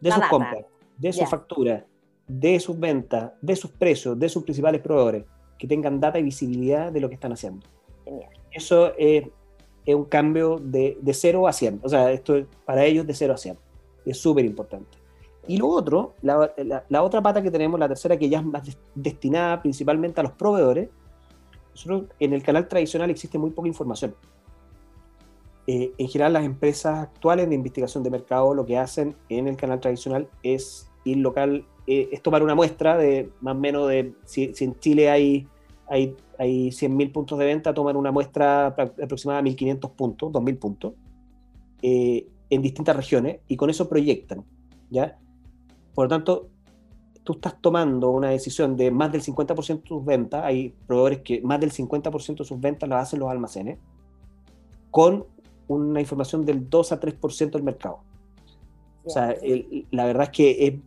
de 0.00 0.12
sus 0.12 0.26
compras, 0.26 0.64
de 0.98 1.12
sus 1.12 1.28
facturas, 1.28 1.84
de 2.38 2.60
sus 2.60 2.78
ventas, 2.78 3.32
de 3.40 3.56
sus 3.56 3.72
precios, 3.72 4.18
de 4.18 4.28
sus 4.28 4.44
principales 4.44 4.80
proveedores, 4.80 5.24
que 5.58 5.66
tengan 5.66 6.00
data 6.00 6.18
y 6.18 6.22
visibilidad 6.22 6.92
de 6.92 7.00
lo 7.00 7.08
que 7.08 7.14
están 7.14 7.32
haciendo. 7.32 7.66
Eso 8.52 8.92
es, 8.96 9.24
es, 9.84 9.94
un 9.94 10.04
cambio 10.04 10.58
de, 10.58 10.96
de 11.00 11.14
0 11.14 11.48
a 11.48 11.52
100. 11.52 11.80
O 11.82 11.88
sea, 11.88 12.10
esto 12.12 12.36
es 12.36 12.46
para 12.64 12.84
ellos 12.84 13.06
de 13.06 13.14
0 13.14 13.34
a 13.34 13.36
100. 13.36 13.58
Es 14.06 14.18
súper 14.18 14.44
importante. 14.44 14.98
Y 15.46 15.56
lo 15.56 15.68
otro, 15.68 16.14
la, 16.22 16.52
la, 16.88 17.02
otra 17.02 17.20
pata 17.20 17.42
que 17.42 17.50
tenemos, 17.50 17.80
la 17.80 17.88
tercera, 17.88 18.16
que 18.16 18.28
ya 18.28 18.38
es 18.38 18.44
más 18.44 18.76
destinada 18.94 19.60
principalmente 19.60 20.20
a 20.20 20.22
los 20.22 20.32
proveedores, 20.32 20.88
nosotros 21.72 22.04
en 22.20 22.32
el 22.32 22.42
canal 22.42 22.68
tradicional 22.68 23.10
existe 23.10 23.38
muy 23.38 23.50
poca 23.50 23.68
información. 23.68 24.14
Eh, 25.66 25.92
en 25.98 26.08
general, 26.08 26.34
las 26.34 26.44
empresas 26.44 26.98
actuales 26.98 27.48
de 27.48 27.54
investigación 27.54 28.02
de 28.02 28.10
mercado 28.10 28.54
lo 28.54 28.66
que 28.66 28.78
hacen 28.78 29.16
en 29.28 29.48
el 29.48 29.56
canal 29.56 29.80
tradicional 29.80 30.28
es 30.42 30.89
ir 31.04 31.18
local, 31.18 31.64
eh, 31.86 32.08
es 32.12 32.22
tomar 32.22 32.42
una 32.42 32.54
muestra 32.54 32.96
de 32.96 33.30
más 33.40 33.56
o 33.56 33.58
menos 33.58 33.88
de, 33.88 34.14
si, 34.24 34.52
en 34.60 34.78
Chile 34.78 35.10
hay, 35.10 35.46
hay, 35.88 36.16
hay 36.38 36.68
100.000 36.68 37.12
puntos 37.12 37.38
de 37.38 37.46
venta, 37.46 37.74
tomar 37.74 37.96
una 37.96 38.12
muestra 38.12 38.66
aproximada 38.66 39.42
de 39.42 39.50
1.500 39.50 39.90
puntos, 39.92 40.32
2.000 40.32 40.58
puntos, 40.58 40.92
eh, 41.82 42.26
en 42.50 42.62
distintas 42.62 42.96
regiones, 42.96 43.40
y 43.48 43.56
con 43.56 43.70
eso 43.70 43.88
proyectan, 43.88 44.44
¿ya? 44.90 45.18
Por 45.94 46.06
lo 46.06 46.08
tanto, 46.08 46.48
tú 47.24 47.34
estás 47.34 47.60
tomando 47.60 48.10
una 48.10 48.30
decisión 48.30 48.76
de 48.76 48.90
más 48.90 49.12
del 49.12 49.22
50% 49.22 49.66
de 49.66 49.88
tus 49.88 50.04
ventas, 50.04 50.44
hay 50.44 50.74
proveedores 50.86 51.20
que 51.20 51.40
más 51.42 51.60
del 51.60 51.72
50% 51.72 52.38
de 52.38 52.44
sus 52.44 52.60
ventas 52.60 52.88
las 52.88 53.02
hacen 53.04 53.20
los 53.20 53.30
almacenes, 53.30 53.78
con 54.90 55.26
una 55.68 56.00
información 56.00 56.44
del 56.44 56.68
2 56.68 56.92
a 56.92 57.00
3% 57.00 57.50
del 57.52 57.62
mercado. 57.62 58.00
O 59.04 59.10
sea, 59.10 59.34
la 59.90 60.04
verdad 60.04 60.24
es 60.24 60.30
que 60.30 60.80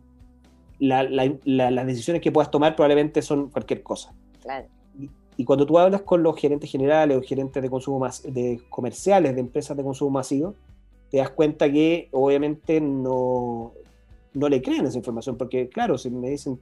las 0.78 1.86
decisiones 1.86 2.22
que 2.22 2.32
puedas 2.32 2.50
tomar 2.50 2.74
probablemente 2.76 3.22
son 3.22 3.50
cualquier 3.50 3.82
cosa. 3.82 4.14
Claro. 4.42 4.66
Y, 5.36 5.44
cuando 5.44 5.66
tú 5.66 5.78
hablas 5.78 6.02
con 6.02 6.22
los 6.22 6.36
gerentes 6.36 6.70
generales 6.70 7.16
o 7.16 7.22
gerentes 7.22 7.60
de 7.60 7.68
consumo 7.68 7.98
más, 7.98 8.22
de 8.22 8.60
comerciales 8.70 9.34
de 9.34 9.40
empresas 9.40 9.76
de 9.76 9.82
consumo 9.82 10.12
masivo, 10.12 10.54
te 11.10 11.16
das 11.16 11.30
cuenta 11.30 11.70
que 11.70 12.08
obviamente 12.12 12.80
no, 12.80 13.72
no 14.32 14.48
le 14.48 14.62
creen 14.62 14.86
esa 14.86 14.98
información, 14.98 15.36
porque 15.36 15.68
claro, 15.68 15.98
si 15.98 16.10
me 16.10 16.30
dicen, 16.30 16.60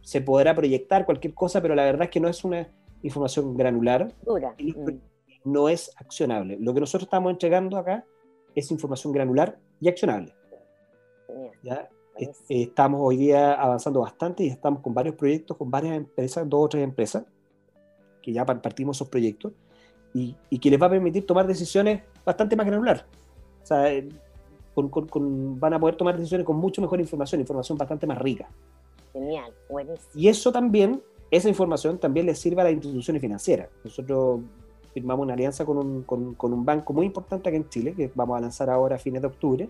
se 0.00 0.20
podrá 0.20 0.54
proyectar 0.54 1.04
cualquier 1.04 1.34
cosa, 1.34 1.62
pero 1.62 1.74
la 1.74 1.84
verdad 1.84 2.04
es 2.04 2.10
que 2.10 2.20
no 2.20 2.28
es 2.28 2.44
una 2.44 2.68
información 3.02 3.56
granular. 3.56 4.12
Dura. 4.24 4.54
Mm. 4.58 4.98
no 5.44 5.68
es 5.68 5.92
accionable. 5.96 6.56
Lo 6.60 6.74
que 6.74 6.80
nosotros 6.80 7.04
estamos 7.04 7.30
entregando 7.32 7.76
acá 7.76 8.04
es 8.54 8.70
información 8.70 9.12
granular 9.12 9.58
y 9.80 9.88
accionable. 9.88 10.34
¿Ya? 11.62 11.88
Estamos 12.48 13.00
hoy 13.02 13.16
día 13.16 13.54
avanzando 13.54 14.00
bastante 14.00 14.44
y 14.44 14.48
estamos 14.48 14.80
con 14.80 14.92
varios 14.92 15.14
proyectos, 15.14 15.56
con 15.56 15.70
varias 15.70 15.96
empresas, 15.96 16.48
dos 16.48 16.64
o 16.64 16.68
tres 16.68 16.84
empresas, 16.84 17.24
que 18.20 18.32
ya 18.32 18.44
partimos 18.44 18.96
esos 18.96 19.08
proyectos, 19.08 19.52
y, 20.14 20.36
que 20.58 20.70
les 20.70 20.80
va 20.80 20.86
a 20.86 20.90
permitir 20.90 21.26
tomar 21.26 21.46
decisiones 21.46 22.02
bastante 22.24 22.54
más 22.54 22.66
granular. 22.66 23.06
O 23.62 23.66
sea, 23.66 23.92
eh, 23.92 24.08
van 24.74 25.74
a 25.74 25.80
poder 25.80 25.96
tomar 25.96 26.16
decisiones 26.16 26.46
con 26.46 26.56
mucho 26.56 26.82
mejor 26.82 27.00
información, 27.00 27.40
información 27.40 27.78
bastante 27.78 28.06
más 28.06 28.18
rica. 28.18 28.48
Genial, 29.12 29.52
buenísimo. 29.68 30.10
Y 30.14 30.28
eso 30.28 30.52
también, 30.52 31.02
esa 31.30 31.48
información 31.48 31.98
también 31.98 32.26
le 32.26 32.34
sirve 32.34 32.60
a 32.60 32.64
las 32.64 32.74
instituciones 32.74 33.20
financieras. 33.22 33.70
Nosotros 33.84 34.40
firmamos 34.92 35.24
una 35.24 35.34
alianza 35.34 35.64
con 35.64 35.78
un, 35.78 36.02
con, 36.02 36.34
con 36.34 36.52
un 36.52 36.64
banco 36.64 36.92
muy 36.92 37.06
importante 37.06 37.48
aquí 37.48 37.56
en 37.56 37.68
Chile, 37.70 37.94
que 37.94 38.10
vamos 38.14 38.36
a 38.36 38.40
lanzar 38.40 38.68
ahora 38.68 38.96
a 38.96 38.98
fines 38.98 39.22
de 39.22 39.28
octubre, 39.28 39.68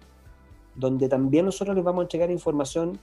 donde 0.75 1.09
también 1.09 1.45
nosotros 1.45 1.77
les 1.77 1.85
vamos 1.85 2.01
a 2.01 2.05
entregar 2.05 2.31
información 2.31 2.99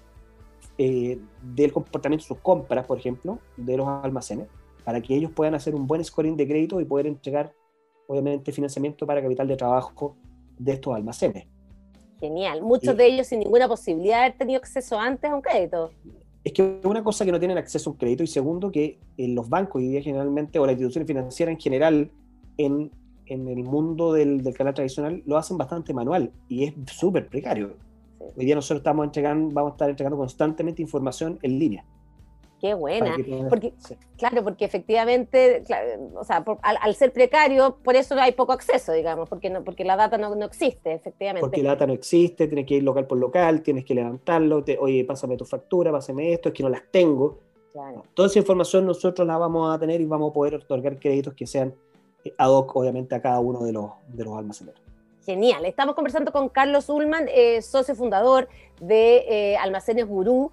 eh, 0.77 1.19
del 1.41 1.73
comportamiento 1.73 2.23
de 2.23 2.27
sus 2.27 2.39
compras, 2.39 2.85
por 2.85 2.97
ejemplo, 2.97 3.39
de 3.57 3.77
los 3.77 3.87
almacenes, 3.87 4.47
para 4.83 5.01
que 5.01 5.15
ellos 5.15 5.31
puedan 5.31 5.55
hacer 5.55 5.75
un 5.75 5.85
buen 5.85 6.03
scoring 6.03 6.37
de 6.37 6.47
crédito 6.47 6.79
y 6.79 6.85
poder 6.85 7.07
entregar, 7.07 7.53
obviamente, 8.07 8.51
financiamiento 8.51 9.05
para 9.05 9.21
capital 9.21 9.47
de 9.47 9.57
trabajo 9.57 10.15
de 10.57 10.73
estos 10.73 10.95
almacenes. 10.95 11.47
Genial. 12.19 12.61
Muchos 12.61 12.95
de 12.97 13.07
ellos 13.07 13.27
sin 13.27 13.39
ninguna 13.39 13.67
posibilidad 13.67 14.17
de 14.17 14.23
haber 14.25 14.37
tenido 14.37 14.59
acceso 14.59 14.99
antes 14.99 15.29
a 15.29 15.35
un 15.35 15.41
crédito. 15.41 15.91
Es 16.43 16.53
que 16.53 16.81
una 16.83 17.03
cosa 17.03 17.25
que 17.25 17.31
no 17.31 17.39
tienen 17.39 17.57
acceso 17.57 17.89
a 17.89 17.93
un 17.93 17.99
crédito 17.99 18.23
y 18.23 18.27
segundo 18.27 18.71
que 18.71 18.99
en 19.17 19.35
los 19.35 19.49
bancos 19.49 19.81
y 19.81 20.01
generalmente 20.01 20.59
o 20.59 20.65
las 20.65 20.73
instituciones 20.73 21.07
financieras 21.07 21.53
en 21.53 21.59
general 21.59 22.11
en 22.57 22.91
en 23.29 23.47
el 23.47 23.63
mundo 23.63 24.13
del, 24.13 24.43
canal 24.53 24.73
tradicional 24.73 25.23
lo 25.25 25.37
hacen 25.37 25.57
bastante 25.57 25.93
manual 25.93 26.31
y 26.47 26.65
es 26.65 26.73
súper 26.91 27.27
precario. 27.27 27.75
Hoy 28.19 28.45
día 28.45 28.55
nosotros 28.55 28.79
estamos 28.79 29.05
entregando, 29.05 29.53
vamos 29.53 29.71
a 29.71 29.75
estar 29.75 29.89
entregando 29.89 30.17
constantemente 30.17 30.81
información 30.81 31.39
en 31.41 31.59
línea. 31.59 31.85
Qué 32.59 32.73
buena. 32.73 33.15
Porque, 33.47 33.73
Claro, 34.17 34.43
porque 34.43 34.65
efectivamente, 34.65 35.63
o 36.13 36.23
sea, 36.25 36.43
al, 36.61 36.95
ser 36.95 37.13
precario, 37.13 37.77
por 37.81 37.95
eso 37.95 38.15
hay 38.15 38.33
poco 38.33 38.51
acceso, 38.51 38.91
digamos, 38.91 39.29
porque 39.29 39.49
no, 39.49 39.63
porque 39.63 39.85
la 39.85 39.95
data 39.95 40.17
no, 40.17 40.35
no, 40.35 40.45
existe, 40.45 40.93
efectivamente. 40.93 41.41
Porque 41.41 41.63
la 41.63 41.69
data 41.69 41.87
no 41.87 41.93
existe, 41.93 42.47
tienes 42.47 42.65
que 42.65 42.75
ir 42.75 42.83
local 42.83 43.07
por 43.07 43.17
local, 43.17 43.61
tienes 43.61 43.85
que 43.85 43.95
levantarlo, 43.95 44.61
te, 44.63 44.77
oye, 44.77 45.05
pásame 45.05 45.37
tu 45.37 45.45
factura, 45.45 45.91
pásame 45.91 46.33
esto, 46.33 46.49
es 46.49 46.55
que 46.55 46.63
no 46.63 46.69
las 46.69 46.83
tengo. 46.91 47.39
Toda 48.13 48.27
esa 48.27 48.39
información 48.39 48.85
nosotros 48.85 49.25
la 49.25 49.37
vamos 49.37 49.73
a 49.73 49.79
tener 49.79 50.01
y 50.01 50.05
vamos 50.05 50.31
a 50.31 50.33
poder 50.33 50.55
otorgar 50.55 50.99
créditos 50.99 51.33
que 51.35 51.47
sean 51.47 51.73
ad 52.37 52.49
hoc, 52.49 52.75
obviamente, 52.75 53.15
a 53.15 53.21
cada 53.21 53.39
uno 53.39 53.63
de 53.63 53.73
los, 53.73 53.91
de 54.07 54.23
los 54.23 54.37
almaceneros. 54.37 54.81
Genial. 55.25 55.65
Estamos 55.65 55.95
conversando 55.95 56.31
con 56.31 56.49
Carlos 56.49 56.89
Ullman, 56.89 57.27
eh, 57.29 57.61
socio 57.61 57.93
fundador 57.93 58.47
de 58.79 59.25
eh, 59.27 59.57
Almacenes 59.57 60.07
Gurú. 60.07 60.51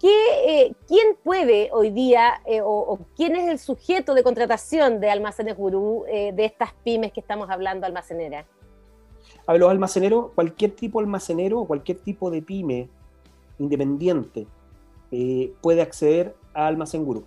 ¿Qué, 0.00 0.08
eh, 0.46 0.74
¿Quién 0.86 1.16
puede 1.22 1.70
hoy 1.72 1.90
día 1.90 2.40
o, 2.64 2.98
quién 3.16 3.34
es 3.36 3.48
el 3.48 3.58
sujeto 3.58 4.14
de 4.14 4.22
contratación 4.22 5.00
de 5.00 5.10
Almacenes 5.10 5.56
Gurú 5.56 6.04
de 6.06 6.44
estas 6.44 6.72
pymes 6.84 7.12
que 7.12 7.20
estamos 7.20 7.48
hablando, 7.50 7.86
almaceneras? 7.86 8.46
A 9.46 9.52
ver, 9.52 9.60
los 9.60 9.70
almaceneros, 9.70 10.32
cualquier 10.34 10.72
tipo 10.72 10.98
de 10.98 11.04
almacenero 11.04 11.60
o 11.60 11.66
cualquier 11.66 11.98
tipo 11.98 12.30
de 12.30 12.42
pyme 12.42 12.88
independiente 13.58 14.46
puede 15.62 15.80
acceder 15.80 16.34
a 16.52 16.66
Almacén 16.66 17.04
Gurú. 17.04 17.24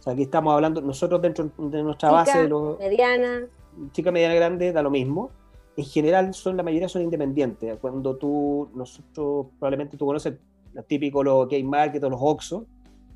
O 0.00 0.02
sea, 0.02 0.14
aquí 0.14 0.22
estamos 0.22 0.54
hablando, 0.54 0.80
nosotros 0.80 1.20
dentro 1.20 1.50
de 1.58 1.82
nuestra 1.82 2.10
base 2.10 2.42
de 2.42 2.48
los... 2.48 2.78
Mediana. 2.78 3.46
Chica, 3.92 4.10
mediana, 4.10 4.34
grande, 4.34 4.72
da 4.72 4.82
lo 4.82 4.90
mismo. 4.90 5.30
En 5.76 5.84
general, 5.84 6.32
son 6.32 6.56
la 6.56 6.62
mayoría 6.62 6.88
son 6.88 7.02
independientes. 7.02 7.78
Cuando 7.78 8.16
tú, 8.16 8.70
nosotros, 8.74 9.48
probablemente 9.58 9.98
tú 9.98 10.06
conoces 10.06 10.34
los 10.72 10.86
típicos, 10.86 11.22
los 11.22 11.46
Game 11.48 11.64
Market 11.64 12.02
o 12.02 12.08
los 12.08 12.20
Oxxo, 12.22 12.64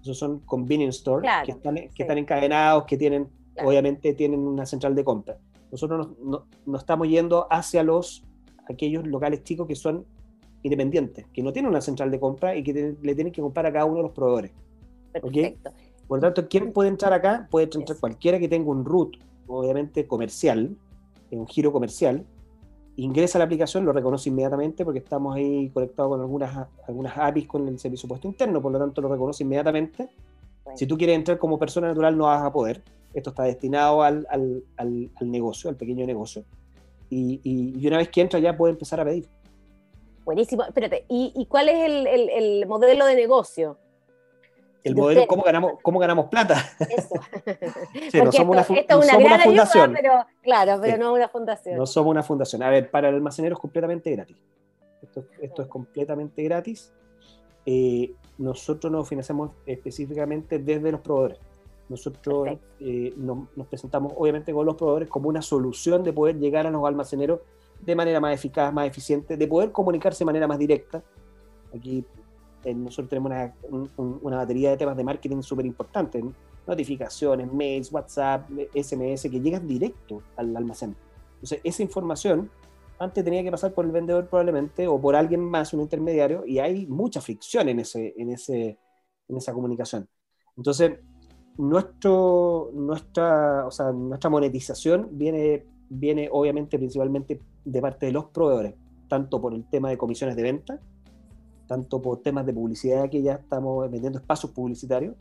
esos 0.03 0.19
son 0.19 0.41
convenience 0.41 0.99
stores 0.99 1.31
que, 1.47 1.53
están, 1.53 1.75
que 1.75 2.03
están 2.03 2.19
encadenados, 2.19 2.85
que 2.85 2.99
tienen, 2.99 3.29
obviamente 3.65 4.13
tienen 4.13 4.41
una 4.41 4.67
central 4.67 4.95
de 4.95 5.05
compra. 5.05 5.39
Nosotros 5.73 6.11
nos, 6.23 6.43
no, 6.67 6.77
estamos 6.77 7.09
yendo 7.09 7.47
hacia 7.51 7.83
los, 7.83 8.25
aquellos 8.69 9.07
locales 9.07 9.43
chicos 9.43 9.67
que 9.67 9.75
son 9.75 10.05
independientes, 10.63 11.27
que 11.33 11.43
no 11.43 11.51
tienen 11.53 11.71
una 11.71 11.81
central 11.81 12.11
de 12.11 12.21
compra 12.21 12.55
y 12.55 12.63
que 12.63 12.95
le 13.01 13.15
tienen 13.15 13.33
que 13.33 13.41
comprar 13.41 13.65
a 13.65 13.73
cada 13.73 13.87
uno 13.87 13.97
de 13.97 14.03
los 14.03 14.13
proveedores. 14.13 14.53
Perfecto. 15.13 15.71
Por 16.15 16.23
lo 16.23 16.33
tanto, 16.33 16.49
¿quién 16.49 16.73
puede 16.73 16.91
entrar 16.91 17.13
acá? 17.13 17.49
Puede 17.51 17.69
entrar 17.75 17.99
cualquiera 17.99 18.39
que 18.39 18.47
tenga 18.47 18.71
un 18.71 18.85
root, 18.85 19.17
obviamente 19.49 20.07
comercial, 20.07 20.77
un 21.33 21.45
giro 21.49 21.73
comercial, 21.73 22.25
ingresa 22.95 23.37
a 23.37 23.41
la 23.41 23.47
aplicación, 23.47 23.85
lo 23.85 23.93
reconoce 23.93 24.29
inmediatamente 24.29 24.85
porque 24.85 25.01
estamos 25.01 25.35
ahí 25.35 25.71
conectados 25.71 26.11
con 26.11 26.21
algunas, 26.21 26.69
algunas 26.87 27.19
APIs 27.19 27.49
con 27.49 27.67
el 27.67 27.81
servicio 27.81 28.09
puesto 28.09 28.29
interno, 28.29 28.63
por 28.63 28.71
lo 28.71 28.79
tanto 28.79 29.01
lo 29.01 29.09
reconoce 29.09 29.43
inmediatamente. 29.43 30.09
Si 30.77 30.87
tú 30.87 30.97
quieres 30.97 31.17
entrar 31.17 31.37
como 31.37 31.59
persona 31.59 31.89
natural 31.89 32.17
no 32.17 32.27
vas 32.27 32.45
a 32.45 32.53
poder. 32.53 32.85
Esto 33.13 33.31
está 33.31 33.43
destinado 33.43 34.05
al, 34.05 34.25
al, 34.31 34.63
al, 34.77 35.11
negocio, 35.21 35.69
al 35.69 35.75
pequeño 35.75 36.07
negocio. 36.07 36.45
Y, 37.11 37.41
y, 37.43 37.85
una 37.89 37.97
vez 37.97 38.09
que 38.09 38.21
entra 38.21 38.39
ya 38.39 38.57
puede 38.57 38.75
empezar 38.75 39.01
a 39.01 39.05
pedir. 39.05 39.27
Buenísimo. 40.25 40.63
Espérate, 40.63 41.07
¿y, 41.09 41.33
y 41.35 41.47
cuál 41.47 41.71
es 41.71 41.85
el, 41.85 42.07
el, 42.07 42.31
el 42.31 42.67
modelo 42.69 43.05
de 43.05 43.17
negocio? 43.17 43.79
El 44.85 44.95
modelo 44.95 45.27
cómo 45.27 45.43
ganamos, 45.43 45.73
cómo 45.83 45.99
ganamos 45.99 46.27
plata. 46.27 46.63
Eso. 46.79 48.25
no 48.25 48.33
somos 48.33 48.69
una, 48.69 48.79
esto 48.79 49.03
es 49.03 49.15
una, 49.15 49.39
fundación. 49.39 49.93
pero, 49.95 50.27
claro, 50.43 50.79
pero 50.81 50.99
no 50.99 51.15
una 51.15 51.29
fundación. 51.29 51.77
No 51.77 51.87
somos 51.87 52.11
una 52.11 52.23
fundación. 52.23 52.63
A 52.63 52.69
ver, 52.69 52.91
para 52.91 53.09
el 53.09 53.15
almacenero 53.15 53.55
es 53.55 53.61
completamente 53.61 54.11
gratis. 54.11 54.37
Esto, 55.41 55.63
es 55.63 55.69
completamente 55.69 56.43
gratis. 56.43 56.93
Eh, 57.65 58.15
nosotros 58.37 58.93
nos 58.93 59.09
financiamos 59.09 59.53
específicamente 59.65 60.59
desde 60.59 60.93
los 60.93 61.01
proveedores. 61.01 61.39
Nosotros 61.89 62.59
eh, 62.81 63.13
nos, 63.17 63.49
nos, 63.57 63.67
presentamos 63.67 64.13
obviamente 64.17 64.53
con 64.53 64.67
los 64.67 64.75
proveedores 64.75 65.09
como 65.09 65.29
una 65.29 65.43
solución 65.43 66.03
de 66.03 66.13
poder 66.13 66.39
llegar 66.39 66.67
a 66.67 66.71
los 66.71 66.85
almaceneros 66.85 67.41
de 67.81 67.95
manera 67.95 68.21
más 68.21 68.35
eficaz, 68.35 68.73
más 68.73 68.87
eficiente, 68.87 69.37
de 69.37 69.47
poder 69.47 69.73
comunicarse 69.73 70.21
de 70.21 70.27
manera 70.27 70.47
más 70.47 70.59
directa. 70.59 71.03
Aquí 71.75 72.05
nosotros 72.73 73.09
tenemos 73.09 73.33
una, 73.97 74.37
batería 74.37 74.71
de 74.71 74.77
temas 74.77 74.97
de 74.97 75.05
marketing 75.05 75.43
súper 75.43 75.67
importantes, 75.67 76.25
notificaciones, 76.67 77.53
mails, 77.53 77.93
WhatsApp, 77.93 78.49
SMS, 78.75 79.23
que 79.31 79.41
llegan 79.41 79.67
directo 79.67 80.23
al 80.37 80.57
almacén. 80.57 80.97
Entonces, 81.35 81.61
esa 81.63 81.83
información 81.83 82.51
antes 82.99 83.25
tenía 83.25 83.43
que 83.43 83.51
pasar 83.51 83.75
por 83.75 83.85
el 83.85 83.91
vendedor 83.91 84.29
probablemente 84.29 84.87
o 84.87 85.01
por 85.01 85.17
alguien 85.17 85.41
más, 85.41 85.75
un 85.75 85.81
intermediario, 85.81 86.45
y 86.47 86.59
hay 86.59 86.87
mucha 86.87 87.21
fricción 87.21 87.69
en, 87.69 87.81
ese, 87.81 88.15
en, 88.17 88.31
ese, 88.31 88.79
en 89.29 89.37
esa 89.37 89.53
comunicación. 89.53 90.09
Entonces, 90.57 90.93
nuestro, 91.57 92.71
nuestra, 92.73 93.67
o 93.67 93.71
sea, 93.71 93.93
nuestra 93.93 94.31
monetización 94.31 95.09
viene, 95.13 95.67
viene 95.89 96.29
obviamente 96.31 96.79
principalmente 96.79 97.41
de 97.65 97.81
parte 97.81 98.07
de 98.07 98.13
los 98.13 98.27
proveedores, 98.27 98.75
tanto 99.09 99.41
por 99.41 99.55
el 99.55 99.69
tema 99.69 99.91
de 99.91 99.99
comisiones 99.99 100.37
de 100.37 100.43
venta, 100.43 100.81
tanto 101.75 102.01
por 102.01 102.23
temas 102.23 102.47
de 102.47 102.53
publicidad 102.53 103.11
que 103.11 103.21
ya 103.21 103.35
estamos 103.35 103.91
vendiendo 103.91 104.21
espacios 104.21 104.53
publicitarios, 104.53 105.17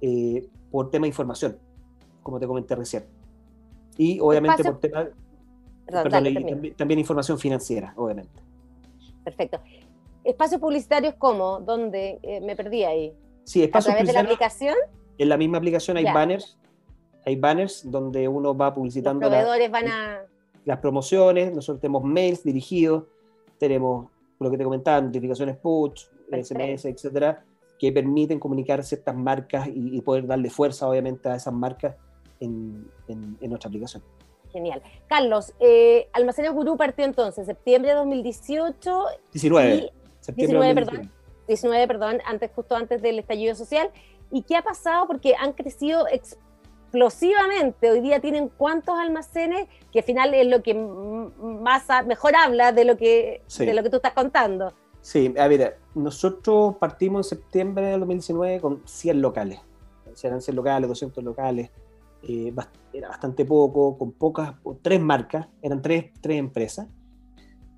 eh, 0.00 0.48
por 0.68 0.90
tema 0.90 1.04
de 1.04 1.08
información, 1.08 1.58
como 2.24 2.40
te 2.40 2.46
comenté 2.48 2.74
recién. 2.74 3.04
Y 3.96 4.18
obviamente 4.18 4.64
por 4.64 4.80
tema... 4.80 5.08
también, 6.76 6.98
información 6.98 7.38
financiera, 7.38 7.94
obviamente. 7.96 8.42
Perfecto. 9.22 9.60
¿Espacios 10.24 10.60
publicitarios 10.60 11.14
cómo? 11.18 11.60
¿Dónde? 11.60 12.18
Eh, 12.22 12.40
me 12.40 12.56
perdí 12.56 12.82
ahí. 12.82 13.14
Sí, 13.44 13.62
espacios 13.62 13.94
¿A 13.94 13.98
través 13.98 14.08
de 14.08 14.12
la 14.14 14.20
aplicación? 14.22 14.74
En 15.18 15.28
la 15.28 15.36
misma 15.36 15.58
aplicación 15.58 15.96
hay 15.98 16.04
banners, 16.04 16.58
hay 17.24 17.36
banners 17.36 17.88
donde 17.88 18.26
uno 18.26 18.56
va 18.56 18.74
publicitando... 18.74 19.20
Los 19.20 19.30
proveedores 19.30 19.70
van 19.70 19.86
a... 19.86 20.22
Las 20.64 20.80
promociones, 20.80 21.54
nosotros 21.54 21.80
tenemos 21.80 22.02
mails 22.02 22.42
dirigidos, 22.42 23.04
tenemos 23.58 24.10
lo 24.38 24.50
que 24.50 24.58
te 24.58 24.64
comentaba, 24.64 25.00
notificaciones 25.00 25.56
push, 25.56 26.04
SMS, 26.30 26.86
etcétera, 26.86 27.44
que 27.78 27.92
permiten 27.92 28.38
comunicar 28.38 28.82
ciertas 28.82 29.14
marcas 29.14 29.68
y, 29.72 30.00
poder 30.00 30.26
darle 30.26 30.50
fuerza, 30.50 30.88
obviamente, 30.88 31.28
a 31.28 31.36
esas 31.36 31.52
marcas 31.52 31.96
en, 32.40 32.90
en, 33.08 33.36
nuestra 33.48 33.68
aplicación. 33.68 34.02
Genial. 34.52 34.82
Carlos, 35.08 35.54
eh, 35.60 36.08
Almacenes 36.12 36.52
Gurú 36.52 36.76
partió 36.76 37.04
entonces 37.04 37.46
septiembre 37.46 37.90
de 37.90 37.96
2018. 37.96 39.04
19. 39.32 39.92
19, 40.34 40.74
perdón. 40.74 41.12
19, 41.46 41.86
perdón, 41.86 42.18
antes, 42.24 42.50
justo 42.54 42.74
antes 42.74 43.02
del 43.02 43.18
estallido 43.18 43.54
social. 43.54 43.90
¿Y 44.32 44.42
qué 44.42 44.56
ha 44.56 44.62
pasado? 44.62 45.06
Porque 45.06 45.34
han 45.38 45.52
crecido 45.52 46.06
explosivamente. 46.96 47.90
Hoy 47.90 48.00
día 48.00 48.20
tienen 48.20 48.48
cuántos 48.48 48.98
almacenes, 48.98 49.68
que 49.92 49.98
al 49.98 50.04
final 50.04 50.32
es 50.34 50.46
lo 50.46 50.62
que 50.62 50.74
más 50.74 51.86
mejor 52.06 52.34
habla 52.34 52.72
de 52.72 52.84
lo 52.84 52.96
que, 52.96 53.42
de 53.58 53.74
lo 53.74 53.82
que 53.82 53.90
tú 53.90 53.96
estás 53.96 54.14
contando. 54.14 54.72
Sí, 55.02 55.34
a 55.38 55.46
ver, 55.46 55.78
nosotros 55.94 56.76
partimos 56.76 57.26
en 57.26 57.38
septiembre 57.38 57.86
de 57.86 57.98
2019 57.98 58.60
con 58.60 58.82
100 58.86 59.20
locales. 59.20 59.60
Eran 60.22 60.40
100 60.40 60.56
locales, 60.56 60.88
200 60.88 61.22
locales. 61.22 61.70
Eh, 62.22 62.52
era 62.92 63.08
bastante 63.08 63.44
poco, 63.44 63.98
con 63.98 64.12
pocas, 64.12 64.54
tres 64.80 65.00
marcas, 65.00 65.46
eran 65.60 65.82
tres, 65.82 66.06
tres 66.20 66.38
empresas. 66.38 66.88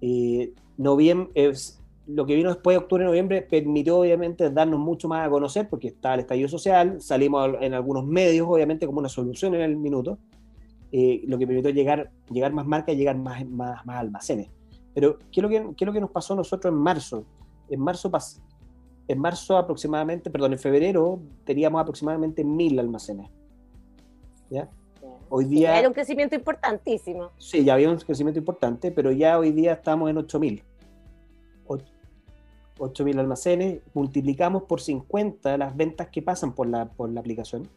Eh, 0.00 0.54
noviembre, 0.76 1.52
lo 2.08 2.24
que 2.24 2.34
vino 2.34 2.48
después 2.48 2.74
de 2.74 2.78
octubre 2.78 3.04
noviembre 3.04 3.42
permitió 3.42 3.98
obviamente 3.98 4.50
darnos 4.50 4.80
mucho 4.80 5.08
más 5.08 5.26
a 5.26 5.30
conocer 5.30 5.68
porque 5.68 5.88
estaba 5.88 6.14
el 6.14 6.20
estallido 6.20 6.48
social, 6.48 7.00
salimos 7.02 7.50
en 7.60 7.74
algunos 7.74 8.06
medios 8.06 8.48
obviamente 8.48 8.86
como 8.86 8.98
una 8.98 9.10
solución 9.10 9.54
en 9.54 9.60
el 9.60 9.76
minuto, 9.76 10.18
eh, 10.90 11.22
lo 11.26 11.36
que 11.36 11.46
permitió 11.46 11.70
llegar, 11.70 12.10
llegar 12.30 12.52
más 12.54 12.66
marcas 12.66 12.94
y 12.94 12.98
llegar 12.98 13.16
más, 13.16 13.46
más, 13.46 13.84
más 13.84 14.00
almacenes. 14.00 14.48
Pero, 14.94 15.18
¿qué 15.30 15.40
es, 15.40 15.42
lo 15.42 15.48
que, 15.50 15.60
¿qué 15.76 15.84
es 15.84 15.86
lo 15.86 15.92
que 15.92 16.00
nos 16.00 16.10
pasó 16.10 16.32
a 16.32 16.36
nosotros 16.36 16.72
en 16.72 16.78
marzo? 16.78 17.26
En 17.68 17.78
marzo, 17.78 18.10
en 19.06 19.18
marzo 19.18 19.58
aproximadamente, 19.58 20.30
perdón, 20.30 20.54
en 20.54 20.58
febrero 20.58 21.20
teníamos 21.44 21.82
aproximadamente 21.82 22.42
mil 22.42 22.78
almacenes. 22.78 23.30
¿Ya? 24.48 24.70
Hoy 25.28 25.44
día... 25.44 25.78
era 25.78 25.88
un 25.88 25.94
crecimiento 25.94 26.34
importantísimo. 26.34 27.32
Sí, 27.36 27.64
ya 27.64 27.74
había 27.74 27.90
un 27.90 27.98
crecimiento 27.98 28.38
importante, 28.38 28.90
pero 28.90 29.12
ya 29.12 29.38
hoy 29.38 29.52
día 29.52 29.74
estamos 29.74 30.08
en 30.08 30.16
8000. 30.16 30.64
8.000 32.78 33.18
almacenes, 33.18 33.80
multiplicamos 33.94 34.64
por 34.64 34.80
50 34.80 35.56
las 35.58 35.76
ventas 35.76 36.08
que 36.08 36.22
pasan 36.22 36.54
por 36.54 36.66
la, 36.66 36.86
por 36.86 37.10
la 37.10 37.20
aplicación 37.20 37.68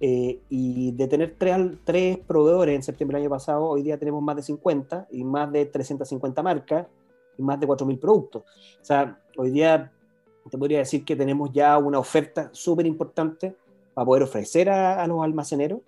eh, 0.00 0.40
y 0.48 0.92
de 0.92 1.08
tener 1.08 1.34
tres, 1.36 1.56
tres 1.84 2.18
proveedores 2.18 2.76
en 2.76 2.82
septiembre 2.82 3.16
del 3.16 3.24
año 3.24 3.30
pasado, 3.30 3.64
hoy 3.64 3.82
día 3.82 3.98
tenemos 3.98 4.22
más 4.22 4.36
de 4.36 4.42
50 4.42 5.08
y 5.10 5.24
más 5.24 5.50
de 5.50 5.66
350 5.66 6.42
marcas 6.42 6.86
y 7.36 7.42
más 7.42 7.58
de 7.58 7.66
4.000 7.66 7.98
productos. 7.98 8.42
O 8.80 8.84
sea, 8.84 9.20
hoy 9.36 9.50
día 9.50 9.90
te 10.48 10.56
podría 10.56 10.78
decir 10.78 11.04
que 11.04 11.16
tenemos 11.16 11.50
ya 11.52 11.76
una 11.78 11.98
oferta 11.98 12.48
súper 12.52 12.86
importante 12.86 13.56
para 13.92 14.06
poder 14.06 14.22
ofrecer 14.22 14.70
a, 14.70 15.04
los 15.08 15.22
almaceneros. 15.22 15.80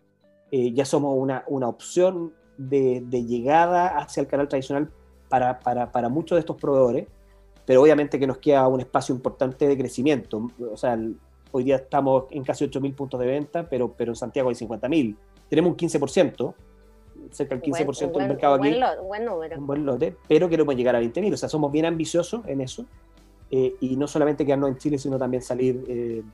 Eh, 0.51 0.73
ya 0.73 0.85
somos 0.85 1.17
una, 1.17 1.45
una 1.47 1.69
opción 1.69 2.35
de, 2.59 3.03
de, 3.07 3.25
llegada 3.25 3.97
hacia 3.99 4.21
el 4.21 4.27
canal 4.27 4.49
tradicional 4.49 4.91
para, 5.29 5.61
para, 5.61 5.93
para, 5.93 6.09
muchos 6.09 6.37
de 6.37 6.41
estos 6.41 6.57
proveedores, 6.57 7.07
pero 7.71 7.83
obviamente 7.83 8.19
que 8.19 8.27
nos 8.27 8.39
queda 8.39 8.67
un 8.67 8.81
espacio 8.81 9.15
importante 9.15 9.69
de 9.69 9.79
crecimiento. 9.79 10.51
O 10.73 10.77
sea, 10.77 10.99
Hoy 11.53 11.63
día 11.63 11.77
estamos 11.77 12.25
en 12.33 12.43
casi 12.43 12.65
8.000 12.65 12.97
puntos 12.97 13.21
de 13.21 13.27
venta, 13.27 13.69
pero, 13.69 13.93
pero 13.93 14.11
en 14.11 14.17
Santiago 14.17 14.49
hay 14.49 14.57
50.000. 14.57 15.17
Tenemos 15.49 15.71
un 15.71 15.77
15%, 15.77 16.55
cerca 17.31 17.55
del 17.55 17.63
15% 17.63 18.19
del 18.19 18.27
mercado 18.27 18.55
aquí. 18.55 18.75
un 19.01 19.07
buen 19.07 19.25
número. 19.25 19.57
Un 19.57 19.67
buen 19.69 19.87
lote, 19.87 20.17
pero 20.27 20.49
queremos 20.49 20.75
llegar 20.75 20.97
a 20.97 21.01
20.000. 21.01 21.33
O 21.33 21.37
sea, 21.37 21.49
somos 21.49 21.71
bien 21.71 21.87
ambiciosos 21.87 22.43
en 22.49 22.61
eso. 22.61 22.87
Eh, 23.53 23.77
y 23.81 23.97
no 23.97 24.09
solamente 24.09 24.45
quedarnos 24.45 24.71
en 24.71 24.79
Chile, 24.79 24.99
sino 24.99 25.17
también 25.17 25.41
salir 25.41 25.85
eh, 25.87 26.25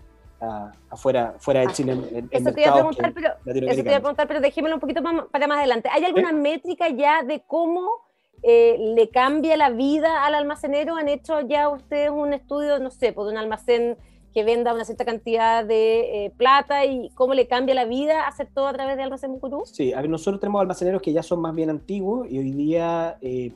afuera, 0.88 1.34
fuera 1.38 1.60
de 1.60 1.66
ah, 1.66 1.72
Chile. 1.74 1.92
En, 1.92 2.28
eso, 2.30 2.50
te 2.50 2.62
iba 2.62 2.70
a 2.70 2.74
preguntar, 2.74 3.12
pero, 3.12 3.28
eso 3.44 3.82
te 3.82 3.88
iba 3.88 3.96
a 3.96 4.00
preguntar, 4.00 4.26
pero 4.26 4.74
un 4.74 4.80
poquito 4.80 5.02
para 5.02 5.46
más 5.46 5.58
adelante. 5.58 5.90
¿Hay 5.92 6.02
alguna 6.02 6.32
métrica 6.32 6.88
ya 6.88 7.22
de 7.22 7.42
cómo 7.46 8.05
eh, 8.42 8.76
le 8.78 9.08
cambia 9.10 9.56
la 9.56 9.70
vida 9.70 10.24
al 10.24 10.34
almacenero? 10.34 10.96
¿Han 10.96 11.08
hecho 11.08 11.40
ya 11.40 11.68
ustedes 11.68 12.10
un 12.10 12.32
estudio, 12.32 12.78
no 12.78 12.90
sé, 12.90 13.12
por 13.12 13.24
pues, 13.24 13.32
un 13.32 13.38
almacén 13.38 13.96
que 14.36 14.44
venda 14.44 14.74
una 14.74 14.84
cierta 14.84 15.06
cantidad 15.06 15.64
de 15.64 16.26
eh, 16.26 16.30
plata 16.36 16.84
y 16.84 17.08
cómo 17.14 17.32
le 17.32 17.48
cambia 17.48 17.74
la 17.74 17.86
vida 17.86 18.28
hacer 18.28 18.48
todo 18.52 18.66
a 18.66 18.72
través 18.74 18.98
de 18.98 19.02
Almacén 19.02 19.30
Mucurú? 19.30 19.62
Sí, 19.64 19.94
a 19.94 20.02
nosotros 20.02 20.40
tenemos 20.40 20.60
almaceneros 20.60 21.00
que 21.00 21.10
ya 21.10 21.22
son 21.22 21.40
más 21.40 21.54
bien 21.54 21.70
antiguos 21.70 22.30
y 22.30 22.38
hoy 22.38 22.50
día 22.50 23.16
eh, 23.22 23.54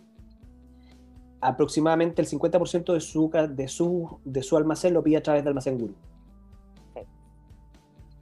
aproximadamente 1.43 2.23
el 2.23 2.29
50% 2.29 2.95
de 2.95 3.01
su, 3.01 3.31
de, 3.51 3.69
su, 3.69 4.21
de 4.25 4.43
su 4.43 4.57
almacén 4.57 4.95
lo 4.95 5.03
pide 5.03 5.19
a 5.19 5.23
través 5.23 5.45
de 5.45 5.51
Almacén 5.51 5.79
Guru. 5.79 5.95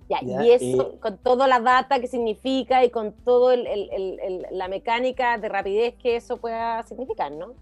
Ya, 0.08 0.20
y 0.22 0.50
eso, 0.50 0.98
con 1.00 1.18
toda 1.18 1.46
la 1.46 1.60
data 1.60 2.00
que 2.00 2.06
significa 2.06 2.82
y 2.82 2.90
con 2.90 3.12
toda 3.12 3.56
la 3.56 4.68
mecánica 4.68 5.36
de 5.36 5.48
rapidez 5.50 5.96
que 5.96 6.16
eso 6.16 6.38
pueda 6.38 6.82
significar, 6.84 7.30
¿no? 7.30 7.54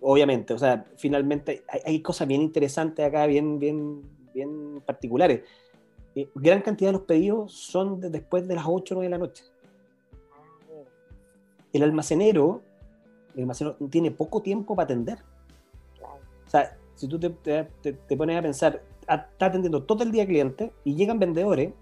obviamente, 0.00 0.54
o 0.54 0.58
sea, 0.58 0.86
finalmente 0.96 1.64
hay, 1.84 2.00
cosas 2.00 2.26
bien 2.26 2.42
interesantes 2.42 3.04
acá, 3.04 3.26
bien, 3.26 3.58
bien, 3.58 4.02
bien 4.32 4.80
particulares. 4.84 5.42
Eh, 6.14 6.28
gran 6.34 6.62
cantidad 6.62 6.88
de 6.88 6.94
los 6.94 7.02
pedidos 7.02 7.52
son 7.52 8.00
después 8.00 8.48
de 8.48 8.54
las 8.54 8.64
8 8.66 8.94
o 8.94 8.96
9 8.96 9.06
de 9.06 9.10
la 9.10 9.18
noche. 9.18 9.44
El 11.72 11.82
almacenero, 11.82 12.62
el 13.34 13.42
almacenero 13.42 13.76
tiene 13.90 14.10
poco 14.10 14.40
tiempo 14.40 14.74
para 14.74 14.84
atender. 14.84 15.18
O 16.46 16.50
sea, 16.50 16.76
si 16.94 17.06
tú 17.06 17.18
te, 17.18 17.30
te, 17.82 18.16
pones 18.16 18.38
a 18.38 18.42
pensar, 18.42 18.80
está 19.08 19.46
atendiendo 19.46 19.82
todo 19.82 20.02
el 20.02 20.12
día 20.12 20.26
cliente 20.26 20.72
y 20.84 20.94
llegan 20.94 21.18
vendedores 21.18 21.72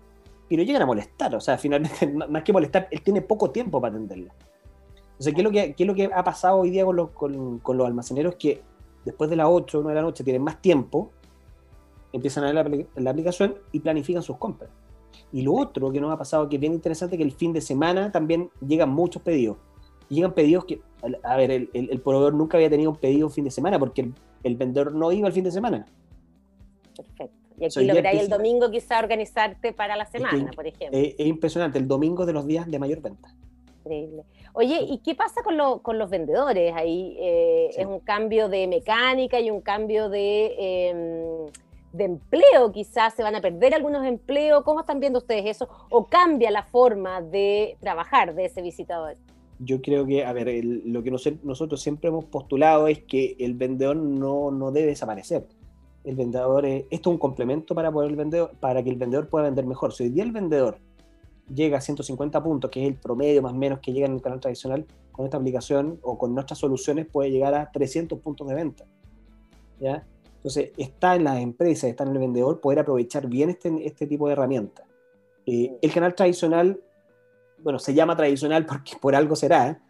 y 0.49 0.57
lo 0.57 0.63
llegan 0.63 0.83
a 0.83 0.87
molestar. 0.87 1.35
O 1.35 1.41
sea, 1.41 1.59
finalmente, 1.59 2.07
más 2.07 2.43
que 2.43 2.53
molestar, 2.53 2.89
él 2.91 3.03
tiene 3.03 3.23
poco 3.23 3.51
tiempo 3.51 3.81
para 3.81 3.95
atenderlo. 3.95 4.33
O 5.19 5.23
sea, 5.23 5.33
¿qué 5.33 5.41
es 5.41 5.45
lo 5.45 5.51
que, 5.51 5.75
qué 5.75 5.85
es 5.85 5.87
lo 5.87 5.95
que 5.95 6.11
ha 6.13 6.25
pasado 6.25 6.59
hoy 6.59 6.71
día 6.71 6.85
con 6.85 6.97
los, 6.97 7.11
con, 7.11 7.59
con 7.61 7.77
los 7.77 7.87
almaceneros? 7.87 8.35
Que 8.35 8.63
después 9.05 9.31
de 9.31 9.37
las 9.37 9.47
8 9.49 9.79
o 9.79 9.83
9 9.83 9.95
de 9.95 10.03
la 10.03 10.07
noche 10.07 10.25
tienen 10.25 10.43
más 10.43 10.61
tiempo, 10.61 11.11
empiezan 12.15 12.45
a 12.45 12.53
ver 12.53 12.87
la, 12.97 13.11
aplicación 13.11 13.57
y 13.73 13.81
planifican 13.81 14.23
sus 14.23 14.37
compras. 14.39 14.71
Y 15.33 15.43
lo 15.43 15.55
otro 15.55 15.91
que 15.91 16.01
nos 16.01 16.13
ha 16.13 16.17
pasado, 16.17 16.49
que 16.49 16.57
es 16.57 16.61
bien 16.61 16.73
interesante, 16.73 17.17
que 17.17 17.25
el 17.25 17.33
fin 17.33 17.53
de 17.53 17.61
semana 17.61 18.13
también 18.13 18.51
llegan 18.67 18.91
muchos 18.91 19.21
pedidos. 19.23 19.57
Llegan 20.09 20.33
pedidos 20.33 20.65
que, 20.65 20.81
a 21.23 21.37
ver, 21.37 21.51
el, 21.51 21.71
el, 21.73 22.01
proveedor 22.01 22.35
nunca 22.35 22.57
había 22.57 22.71
tenido 22.71 22.91
un 22.91 22.97
pedido 22.97 23.27
un 23.27 23.33
fin 23.33 23.45
de 23.45 23.51
semana 23.51 23.79
porque 23.79 24.13
el, 24.43 24.57
vendedor 24.57 24.95
no 24.95 25.11
iba 25.11 25.27
el 25.27 25.35
fin 25.35 25.45
de 25.45 25.51
semana. 25.51 25.87
Perfecto. 26.97 27.45
Y 27.59 27.65
aquí 27.67 27.85
lográis 27.85 28.23
el 28.23 28.29
domingo 28.29 28.71
quizá 28.71 28.99
organizarte 28.99 29.73
para 29.73 29.97
la 29.97 30.07
semana, 30.07 30.51
por 30.55 30.67
ejemplo. 30.67 30.99
Es, 30.99 31.15
es, 31.19 31.27
impresionante, 31.27 31.79
el 31.79 31.87
domingo 31.87 32.27
de 32.27 32.33
los 32.33 32.47
días 32.47 32.69
de 32.69 32.79
mayor 32.79 33.01
venta. 33.01 33.33
Increíble. 33.85 34.25
Oye, 34.55 34.81
¿y 34.89 34.99
qué 34.99 35.15
pasa 35.15 35.43
con, 35.43 35.81
con 35.81 35.99
los 35.99 36.11
vendedores? 36.11 36.73
Ahí 36.75 37.17
eh, 37.19 37.71
es 37.77 37.87
un 37.87 38.01
cambio 38.01 38.49
de 38.49 38.67
mecánica 38.67 39.41
y 39.41 39.51
un 39.51 39.61
cambio 39.61 40.09
de, 40.09 40.55
em, 40.59 41.53
de 41.93 42.05
empleo, 42.05 42.73
quizás 42.73 43.15
se 43.15 43.23
van 43.23 43.35
a 43.35 43.41
perder 43.41 43.75
algunos 43.75 44.07
empleos. 44.07 44.65
¿Cómo 44.65 44.81
están 44.81 45.01
viendo 45.01 45.19
ustedes 45.19 45.45
eso? 45.47 45.69
¿O 45.91 46.07
cambia 46.07 46.51
la 46.51 46.63
forma 46.63 47.21
de 47.21 47.77
trabajar 47.81 48.35
de 48.35 48.47
ese 48.47 48.63
visitador? 48.63 49.17
Yo 49.59 49.81
creo 49.81 50.07
que, 50.07 50.25
a 50.25 50.33
ver, 50.33 50.49
lo 50.65 51.03
que 51.03 51.11
nosotros 51.11 51.81
siempre 51.81 52.09
hemos 52.09 52.25
postulado 52.25 52.89
es 52.89 53.01
que 53.01 53.37
el 53.39 53.55
vendedor 53.55 53.97
no, 53.97 54.51
no 54.51 54.73
debe 54.73 54.89
desaparecer. 54.89 55.47
El 56.05 56.17
vendedor 56.17 56.67
es, 56.67 56.85
esto 56.91 57.11
es 57.11 57.15
un 57.15 57.19
complemento 57.19 57.75
para, 57.75 57.91
poder 57.91 58.11
el 58.11 58.17
vendedor, 58.17 58.53
para 58.61 58.83
que 58.83 58.91
el 58.91 58.97
vendedor 58.97 59.29
pueda 59.29 59.47
vender 59.47 59.67
mejor. 59.67 59.93
Si 59.93 60.05
hoy 60.05 60.11
día 60.11 60.23
el 60.23 60.33
vendedor 60.33 60.79
llega 61.53 61.79
a 61.79 61.81
150 61.81 62.43
puntos, 62.43 62.71
que 62.71 62.83
es 62.83 62.89
el 62.89 62.97
promedio 62.97 63.43
más 63.43 63.53
o 63.53 63.57
menos 63.57 63.81
que 63.81 63.93
llega 63.93 64.07
en 64.07 64.15
el 64.15 64.23
canal 64.23 64.41
tradicional, 64.41 64.87
con 65.13 65.25
esta 65.25 65.37
aplicación 65.37 65.99
o 66.03 66.19
con 66.19 66.35
nuestras 66.35 66.59
soluciones 66.59 67.07
puede 67.07 67.31
llegar 67.31 67.55
a 67.55 67.71
300 67.71 68.19
puntos 68.21 68.49
de 68.49 68.55
venta. 68.55 68.85
¿ya? 69.81 70.07
Entonces, 70.37 70.73
está 70.77 71.17
en 71.17 71.25
las 71.25 71.39
empresas, 71.39 71.85
está 71.85 72.05
en 72.05 72.11
el 72.11 72.19
vendedor 72.19 72.61
poder 72.61 72.81
aprovechar 72.81 73.27
bien 73.29 73.51
este, 73.51 73.87
este 73.87 74.07
tipo 74.07 74.27
de 74.27 74.35
herramientas. 74.35 74.87
Eh, 75.47 75.77
el 75.81 75.93
canal 75.93 76.15
tradicional, 76.15 76.81
bueno, 77.63 77.79
se 77.79 77.95
llama 77.95 78.17
tradicional 78.17 78.67
porque 78.67 78.93
por 79.01 79.15
algo 79.15 79.37
será, 79.37 79.81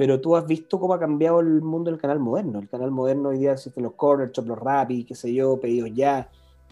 pero 0.00 0.18
tú 0.18 0.34
has 0.34 0.46
visto 0.46 0.80
cómo 0.80 0.94
ha 0.94 0.98
cambiado 0.98 1.40
el 1.40 1.60
mundo 1.60 1.90
del 1.90 2.00
canal 2.00 2.20
moderno. 2.20 2.58
El 2.58 2.70
canal 2.70 2.90
moderno 2.90 3.28
hoy 3.28 3.38
día 3.40 3.52
existen 3.52 3.82
los 3.82 3.92
corner 3.92 4.32
shop, 4.32 4.46
los 4.46 4.58
rapid, 4.58 5.06
qué 5.06 5.14
sé 5.14 5.30
yo, 5.34 5.60
pedidos 5.60 5.90
ya, 5.92 6.26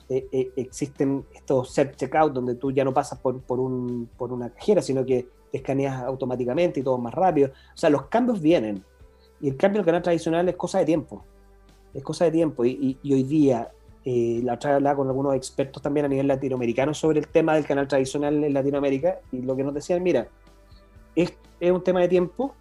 eh, 0.08 0.26
eh, 0.32 0.50
existen 0.56 1.26
estos 1.34 1.76
self-checkout 1.76 2.32
donde 2.32 2.54
tú 2.54 2.70
ya 2.70 2.84
no 2.84 2.94
pasas 2.94 3.18
por, 3.18 3.42
por, 3.42 3.60
un, 3.60 4.08
por 4.16 4.32
una 4.32 4.48
cajera, 4.48 4.80
sino 4.80 5.04
que 5.04 5.28
te 5.52 5.58
escaneas 5.58 6.04
automáticamente 6.04 6.80
y 6.80 6.82
todo 6.82 6.96
más 6.96 7.12
rápido. 7.12 7.50
O 7.50 7.76
sea, 7.76 7.90
los 7.90 8.06
cambios 8.06 8.40
vienen. 8.40 8.82
Y 9.42 9.50
el 9.50 9.58
cambio 9.58 9.80
del 9.80 9.84
canal 9.84 10.00
tradicional 10.00 10.48
es 10.48 10.56
cosa 10.56 10.78
de 10.78 10.86
tiempo. 10.86 11.22
Es 11.92 12.02
cosa 12.02 12.24
de 12.24 12.30
tiempo. 12.30 12.64
Y, 12.64 12.98
hoy 13.04 13.24
día, 13.24 13.70
eh, 14.06 14.40
la 14.42 14.54
otra 14.54 14.70
vez 14.70 14.76
hablaba 14.76 14.96
con 14.96 15.08
algunos 15.08 15.34
expertos 15.34 15.82
también 15.82 16.06
a 16.06 16.08
nivel 16.08 16.28
latinoamericano 16.28 16.94
sobre 16.94 17.20
el 17.20 17.28
tema 17.28 17.56
del 17.56 17.66
canal 17.66 17.86
tradicional 17.88 18.42
en 18.42 18.54
Latinoamérica 18.54 19.20
y 19.32 19.42
lo 19.42 19.54
que 19.54 19.64
nos 19.64 19.74
decían, 19.74 20.02
mira, 20.02 20.28
es, 21.14 21.34
es 21.60 21.70
un 21.70 21.84
tema 21.84 22.00
de 22.00 22.08
tiempo, 22.08 22.54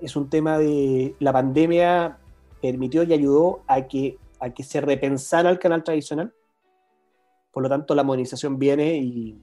es 0.00 0.16
un 0.16 0.28
tema 0.30 0.58
de... 0.58 1.14
La 1.18 1.32
pandemia 1.32 2.18
permitió 2.60 3.02
y 3.02 3.12
ayudó 3.12 3.60
a 3.66 3.82
que, 3.82 4.18
a 4.40 4.50
que 4.50 4.62
se 4.62 4.80
repensara 4.80 5.50
el 5.50 5.58
canal 5.58 5.84
tradicional 5.84 6.32
por 7.56 7.62
lo 7.62 7.70
tanto, 7.70 7.94
la 7.94 8.02
modernización 8.04 8.58
viene 8.58 8.98
y, 8.98 9.34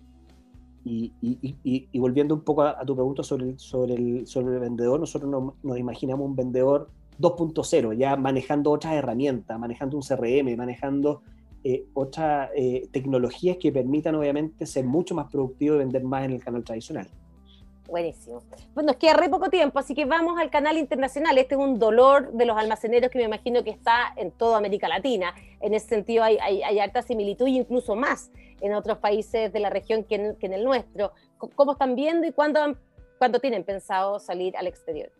y, 0.86 1.98
volviendo 1.98 2.36
un 2.36 2.42
poco 2.42 2.62
a, 2.62 2.86
tu 2.86 2.94
pregunta 2.94 3.24
sobre 3.24 3.58
sobre 3.58 3.96
el, 3.96 4.28
sobre 4.28 4.54
el 4.54 4.60
vendedor, 4.60 5.00
nosotros 5.00 5.56
nos, 5.64 5.80
imaginamos 5.80 6.24
un 6.24 6.36
vendedor 6.36 6.92
2.0, 7.20 7.98
ya 7.98 8.16
manejando 8.16 8.70
otras 8.70 8.94
herramientas, 8.94 9.60
manejando 9.60 9.98
un 9.98 10.04
CRM, 10.04 10.56
manejando 10.56 11.24
eh, 11.64 11.88
otras 11.96 12.52
eh, 12.56 12.88
tecnologías 12.92 13.58
que 13.58 13.72
permitan 13.72 14.14
obviamente 14.14 14.68
ser 14.68 14.86
mucho 14.86 15.16
más 15.16 15.32
productivo 15.32 15.74
y 15.74 15.80
vender 15.80 16.04
más 16.04 16.24
en 16.26 16.34
el 16.34 16.44
canal 16.44 16.64
tradicional. 16.64 17.08
Buenísimo. 17.88 18.42
Pues 18.74 18.86
nos 18.86 18.96
queda 18.96 19.14
re 19.14 19.30
poco 19.30 19.50
tiempo, 19.50 19.78
así 19.78 19.94
que 19.94 20.06
vamos 20.06 20.40
al 20.40 20.50
canal 20.50 20.78
internacional. 20.78 21.38
Este 21.38 21.56
es 21.56 21.62
un 21.62 21.80
dolor 21.80 22.32
de 22.32 22.46
los 22.46 22.58
almaceneros 22.58 23.12
que 23.12 23.20
me 23.20 23.26
imagino 23.26 23.64
que 23.64 23.72
está 23.72 24.14
en 24.16 24.32
toda 24.32 24.58
América 24.58 24.88
Latina. 24.88 25.36
En 25.60 25.74
ese 25.74 25.90
sentido 25.90 26.24
hay, 26.24 26.38
hay, 26.38 26.80
harta 26.80 27.02
similitud 27.02 27.48
y 27.48 27.58
incluso 27.58 27.96
más 27.96 28.32
en 28.62 28.74
otros 28.74 29.00
países 29.00 29.52
de 29.52 29.60
la 29.60 29.70
región 29.70 30.06
que 30.06 30.16
en, 30.40 30.54
el 30.54 30.64
nuestro. 30.64 31.12
¿Cómo 31.56 31.74
están 31.74 31.96
viendo 31.96 32.26
y 32.26 32.32
cuándo, 32.32 32.60
cuándo 33.18 33.40
tienen 33.40 33.64
pensado 33.64 34.20
salir 34.20 34.56
al 34.56 34.68
exterior? 34.68 35.12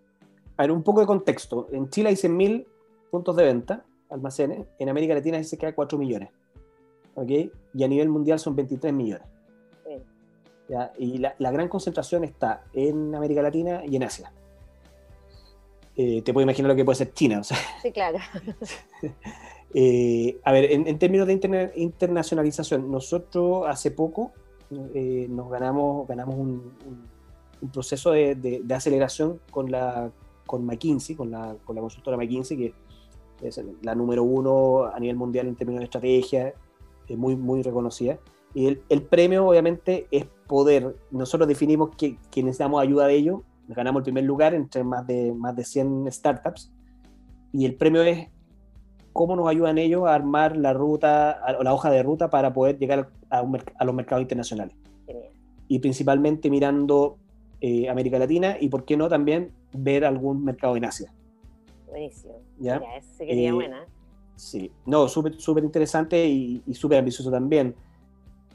A 0.56 0.64
ver, 0.64 0.72
un 0.72 0.84
poco 0.84 1.02
de 1.02 1.06
contexto. 1.06 1.68
En 1.74 1.90
Chile 1.90 2.10
hay 2.10 2.16
100.000 2.16 2.66
puntos 3.12 3.36
de 3.36 3.44
venta, 3.44 3.84
almacenes. 4.10 4.66
En 4.80 4.88
América 4.88 5.14
Latina 5.14 5.44
se 5.44 5.58
queda 5.58 5.76
4 5.76 5.98
millones. 5.98 6.30
¿Ok? 7.16 7.30
Y 7.74 7.84
a 7.84 7.88
nivel 7.88 8.08
mundial 8.08 8.40
son 8.40 8.56
23 8.56 8.94
millones. 8.94 9.33
Y 10.98 11.18
la, 11.18 11.52
gran 11.52 11.68
concentración 11.68 12.24
está 12.24 12.64
en 12.74 13.14
América 13.14 13.42
Latina 13.42 13.82
y 13.86 13.96
en 13.96 14.04
Asia. 14.04 14.32
Eh, 15.96 16.22
te 16.24 16.34
puedes 16.34 16.46
imaginar 16.46 16.70
lo 16.70 16.76
que 16.76 16.86
puede 16.86 16.98
ser 16.98 17.14
China. 17.14 17.42
Sí, 17.82 17.92
claro. 17.92 18.20
Eh, 19.76 20.40
a 20.44 20.52
ver, 20.52 20.72
en, 20.72 21.00
términos 21.00 21.26
de 21.26 21.34
internacionalización, 21.78 22.92
nosotros 22.92 23.66
hace 23.68 23.90
poco 23.90 24.32
eh, 24.94 25.26
nos 25.28 25.50
ganamos, 25.50 26.08
ganamos 26.08 26.36
un, 26.36 26.74
proceso 27.74 28.12
de, 28.12 28.64
aceleración 28.70 29.40
con, 29.50 29.72
la, 29.72 30.12
con 30.46 30.64
McKinsey, 30.64 31.16
con 31.16 31.32
la, 31.32 31.56
con 31.66 31.76
la 31.76 31.82
consultora 31.82 32.18
McKinsey, 32.18 32.56
que 32.56 32.74
es 33.42 33.60
la 33.82 33.96
número 33.96 34.22
uno 34.22 34.84
a 34.86 35.00
nivel 35.00 35.16
mundial 35.16 35.48
en 35.48 35.56
términos 35.56 35.80
de 35.80 35.86
estrategia, 35.86 36.54
muy, 37.10 37.36
muy 37.36 37.64
reconocida. 37.64 38.20
Y 38.54 38.68
el, 38.68 38.82
el, 38.90 39.02
premio, 39.04 39.48
obviamente, 39.48 40.08
es 40.12 40.26
poder. 40.48 40.96
Nosotros 41.12 41.48
definimos 41.48 41.96
que, 41.96 42.18
que, 42.30 42.44
necesitamos 42.44 42.82
ayuda 42.82 43.08
de 43.08 43.16
ellos. 43.16 43.42
Ganamos 43.68 44.02
el 44.02 44.04
primer 44.04 44.26
lugar 44.26 44.54
entre 44.54 44.84
más 44.84 45.08
de, 45.08 45.34
más 45.34 45.56
de 45.56 45.64
100 45.64 46.12
startups. 46.12 46.72
Y 47.52 47.66
el 47.66 47.76
premio 47.76 48.04
es 48.04 48.28
cómo 49.14 49.36
nos 49.36 49.48
ayudan 49.48 49.78
ellos 49.78 50.08
a 50.08 50.14
armar 50.14 50.58
la 50.58 50.74
ruta, 50.74 51.42
o 51.60 51.64
la 51.64 51.74
hoja 51.74 51.90
de 51.90 52.04
ruta 52.04 52.30
para 52.30 52.52
poder 52.54 52.78
llegar 52.78 53.10
a, 53.30 53.44
a 53.78 53.86
los 53.86 53.96
mercados 53.96 54.22
internacionales. 54.22 54.76
Y 55.68 55.80
principalmente 55.80 56.50
mirando 56.50 57.18
eh, 57.66 57.88
América 57.88 58.20
Latina 58.20 58.58
y, 58.60 58.68
por 58.68 58.84
qué 58.84 58.98
no, 58.98 59.08
también 59.08 59.54
ver 59.72 60.04
algún 60.04 60.44
mercado 60.44 60.76
en 60.76 60.84
Asia. 60.84 61.14
Buenísimo. 61.88 62.42
¿Ya? 62.60 62.78
Mira, 62.80 63.46
eh, 63.48 63.52
buena. 63.54 63.86
Sí, 64.36 64.70
no, 64.86 65.08
súper 65.08 65.64
interesante 65.64 66.26
y, 66.28 66.62
y 66.68 66.74
súper 66.74 67.00
ambicioso 67.00 67.32
también. 67.32 67.74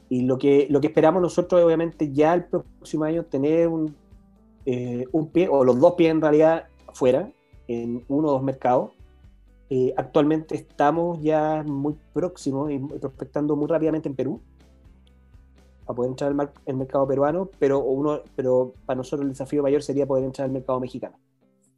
Y 0.09 0.23
lo 0.23 0.37
que, 0.37 0.67
lo 0.69 0.81
que 0.81 0.87
esperamos 0.87 1.21
nosotros 1.21 1.59
es 1.59 1.65
obviamente 1.65 2.11
ya 2.11 2.33
el 2.33 2.45
próximo 2.45 3.03
año 3.03 3.23
tener 3.25 3.67
un, 3.67 3.95
eh, 4.65 5.05
un 5.11 5.27
pie, 5.27 5.47
o 5.49 5.63
los 5.63 5.79
dos 5.79 5.93
pies 5.93 6.11
en 6.11 6.21
realidad, 6.21 6.67
fuera, 6.93 7.31
en 7.67 8.03
uno 8.07 8.29
o 8.29 8.31
dos 8.31 8.43
mercados. 8.43 8.91
Eh, 9.69 9.93
actualmente 9.95 10.55
estamos 10.55 11.21
ya 11.21 11.63
muy 11.63 11.95
próximos 12.11 12.71
y 12.71 12.79
prospectando 12.79 13.55
muy 13.55 13.67
rápidamente 13.67 14.09
en 14.09 14.15
Perú 14.15 14.41
para 15.85 15.95
poder 15.95 16.09
entrar 16.09 16.31
al 16.31 16.51
el 16.65 16.75
mercado 16.75 17.07
peruano, 17.07 17.49
pero, 17.59 17.79
uno, 17.79 18.21
pero 18.35 18.73
para 18.85 18.97
nosotros 18.97 19.25
el 19.25 19.29
desafío 19.29 19.61
mayor 19.61 19.83
sería 19.83 20.07
poder 20.07 20.23
entrar 20.23 20.45
al 20.45 20.51
mercado 20.51 20.79
mexicano. 20.79 21.17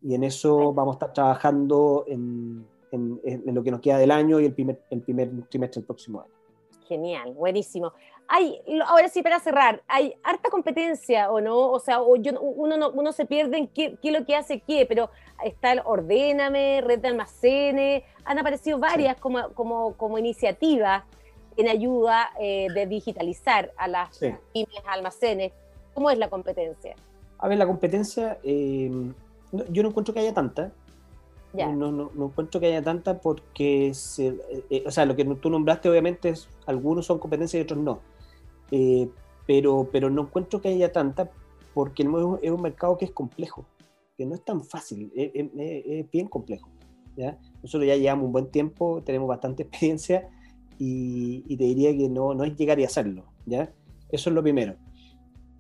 Y 0.02 0.16
en 0.16 0.24
eso 0.24 0.74
vamos 0.74 0.94
a 0.94 0.96
estar 0.96 1.14
trabajando 1.14 2.06
en, 2.08 2.66
en, 2.92 3.22
en, 3.24 3.56
lo 3.56 3.62
que 3.64 3.72
nos 3.72 3.82
queda 3.82 3.98
del 3.98 4.12
año 4.12 4.40
y 4.40 4.46
el 4.46 4.54
primer, 4.54 4.82
el 4.90 5.02
primer 5.02 5.30
trimestre 5.50 5.82
del 5.82 5.86
próximo 5.86 6.22
año. 6.22 6.32
Genial, 6.88 7.34
buenísimo. 7.34 7.94
Hay, 8.34 8.62
ahora 8.88 9.10
sí, 9.10 9.22
para 9.22 9.42
cerrar, 9.42 9.84
¿hay 9.90 10.16
harta 10.24 10.50
competencia 10.50 11.30
o 11.30 11.42
no? 11.42 11.70
O 11.70 11.80
sea, 11.80 12.02
uno, 12.02 12.90
uno 12.90 13.12
se 13.12 13.26
pierde 13.26 13.58
en 13.58 13.68
qué, 13.68 13.98
qué, 14.02 14.08
es 14.08 14.18
lo 14.18 14.26
que 14.26 14.38
hace 14.38 14.62
qué, 14.62 14.86
pero 14.88 15.10
está 15.44 15.74
el 15.74 15.82
Ordéname, 15.84 16.80
Red 16.80 17.00
de 17.00 17.10
Almacenes, 17.10 18.04
han 18.24 18.40
aparecido 18.40 18.80
varias 18.80 19.18
como, 19.18 19.50
como, 19.50 19.98
como 19.98 20.18
iniciativas 20.18 21.04
en 21.58 21.68
ayuda 21.68 22.32
eh, 22.40 22.68
de 22.74 22.88
digitalizar 22.88 23.74
a 23.76 23.90
las 23.90 24.18
pymes, 24.18 24.82
almacenes. 24.88 25.52
¿Cómo 25.94 26.10
es 26.10 26.18
la 26.18 26.30
competencia? 26.30 26.96
A 27.38 27.50
ver, 27.50 27.58
la 27.58 27.68
competencia, 27.68 28.38
eh, 28.44 28.90
yo 29.70 29.84
no 29.84 29.90
encuentro 29.90 30.14
que 30.14 30.22
haya 30.22 30.34
tanta. 30.34 30.72
No, 31.54 31.92
no, 31.92 32.12
no, 32.14 32.26
encuentro 32.26 32.62
que 32.62 32.68
haya 32.68 32.82
tanta 32.82 33.20
porque, 33.20 33.94
se, 33.94 34.28
eh, 34.28 34.64
eh, 34.70 34.84
o 34.86 34.92
sea, 34.92 35.06
lo 35.06 35.18
que 35.18 35.26
tú 35.26 35.50
nombraste 35.50 35.90
obviamente 35.90 36.30
es, 36.30 36.48
algunos 36.66 37.06
son 37.06 37.20
competencias 37.20 37.60
y 37.60 37.64
otros 37.64 37.80
no. 37.80 38.00
Eh, 38.72 39.10
pero, 39.46 39.90
pero 39.92 40.10
no 40.10 40.24
encuentro 40.24 40.62
que 40.62 40.70
haya 40.70 40.92
tanta 40.92 41.30
porque 41.74 42.04
es 42.04 42.52
un 42.52 42.62
mercado 42.62 42.98
que 42.98 43.06
es 43.06 43.12
complejo, 43.12 43.66
que 44.18 44.26
no 44.26 44.36
es 44.36 44.44
tan 44.44 44.64
fácil, 44.64 45.12
es, 45.16 46.12
bien 46.12 46.28
complejo. 46.28 46.70
¿ya? 47.16 47.38
Nosotros 47.62 47.88
ya 47.88 47.96
llevamos 47.96 48.26
un 48.26 48.32
buen 48.32 48.52
tiempo, 48.52 49.02
tenemos 49.04 49.28
bastante 49.28 49.64
experiencia 49.64 50.30
y, 50.78 51.56
te 51.56 51.64
diría 51.64 51.96
que 51.96 52.10
no, 52.10 52.34
no 52.34 52.44
es 52.44 52.56
llegar 52.56 52.80
y 52.80 52.84
hacerlo. 52.84 53.26
¿ya? 53.46 53.74
Eso 54.10 54.30
es 54.30 54.36
lo 54.36 54.42
primero. 54.42 54.76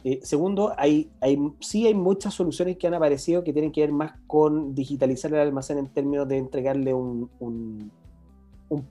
Eh, 0.04 0.19
segundo, 0.24 0.74
hay, 0.78 1.12
hay, 1.21 1.38
sí 1.60 1.86
hay 1.86 1.93
muchas 1.93 2.34
soluciones 2.34 2.78
que 2.78 2.88
han 2.88 2.95
aparecido 2.95 3.43
que 3.43 3.54
tienen 3.54 3.71
que 3.71 3.82
ver 3.82 3.91
más 3.91 4.13
con 4.26 4.74
digitalizar 4.74 5.32
el 5.32 5.39
almacén 5.39 5.78
en 5.78 5.88
términos 5.88 6.28
de 6.28 6.38
entregarle 6.38 6.91
un, 6.93 7.30
un, 7.39 7.91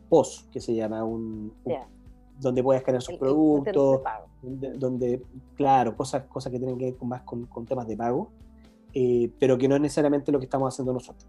post, 0.08 0.48
que 0.50 0.60
se 0.60 0.74
llama, 0.74 1.02
un, 1.02 1.52
donde 2.40 2.62
puedas 2.62 2.80
escanear 2.80 3.02
sus 3.02 3.16
productos, 3.16 4.00
donde, 4.42 5.22
claro, 5.56 5.96
cosas, 5.96 6.24
cosas 6.24 6.52
que 6.52 6.58
tienen 6.58 6.78
que 6.78 6.86
ver 6.86 6.96
con, 6.96 7.08
más 7.08 7.22
con, 7.22 7.66
temas 7.66 7.86
de 7.86 7.96
pago, 7.96 8.30
eh, 8.94 9.30
pero 9.38 9.58
que 9.58 9.68
no 9.68 9.76
es 9.76 9.80
necesariamente 9.80 10.32
lo 10.32 10.38
que 10.38 10.46
estamos 10.46 10.72
haciendo 10.72 10.92
nosotros. 10.92 11.26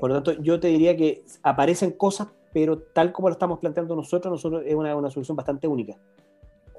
Por 0.00 0.10
lo 0.10 0.16
tanto, 0.16 0.42
yo 0.42 0.58
te 0.60 0.68
diría 0.68 0.96
que 0.96 1.24
aparecen 1.42 1.92
cosas, 1.92 2.28
pero 2.52 2.78
tal 2.78 3.12
como 3.12 3.28
lo 3.28 3.32
estamos 3.32 3.58
planteando 3.58 3.94
nosotros, 3.94 4.30
nosotros 4.30 4.62
es 4.66 4.74
una, 4.74 4.94
una 4.96 5.10
solución 5.10 5.36
bastante 5.36 5.66
única 5.66 5.96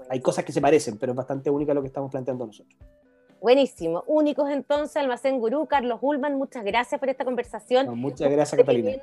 hay 0.10 0.20
cosas 0.20 0.44
que 0.44 0.52
se 0.52 0.60
parecen, 0.60 0.98
pero 0.98 1.12
es 1.12 1.16
bastante 1.16 1.50
única 1.50 1.74
lo 1.74 1.82
que 1.82 1.88
estamos 1.88 2.12
planteando 2.12 2.46
nosotros. 2.46 2.76
Buenísimo. 3.40 4.04
Únicos 4.08 4.50
entonces, 4.50 4.98
Almacén 4.98 5.40
Gurú, 5.40 5.68
Carlos 5.68 6.00
Ullman, 6.02 6.36
muchas 6.36 6.66
gracias 6.66 7.00
por 7.00 7.10
esta 7.10 7.24
conversación. 7.24 7.98
muchas 7.98 8.30
gracias, 8.30 8.60
Catalina. 8.60 8.98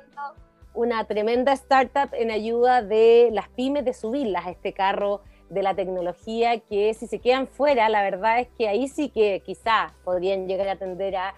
Una 0.77 1.05
tremenda 1.05 1.53
startup 1.53 2.13
en 2.13 2.29
ayuda 2.29 2.83
de 2.83 3.29
las 3.31 3.49
pymes 3.49 3.83
de 3.83 3.95
subirlas 3.95 4.45
a 4.45 4.51
este 4.51 4.73
carro 4.73 5.21
de 5.49 5.63
la 5.63 5.73
tecnología 5.73 6.59
que 6.59 6.93
si 6.93 7.07
se 7.07 7.17
quedan 7.17 7.47
fuera, 7.47 7.89
la 7.89 8.03
verdad 8.03 8.41
es 8.41 8.47
que 8.49 8.67
ahí 8.67 8.87
sí 8.87 9.09
que 9.09 9.41
quizás 9.43 9.91
podrían 10.03 10.47
llegar 10.47 10.67
a 10.67 10.75
tender 10.75 11.15
a, 11.15 11.33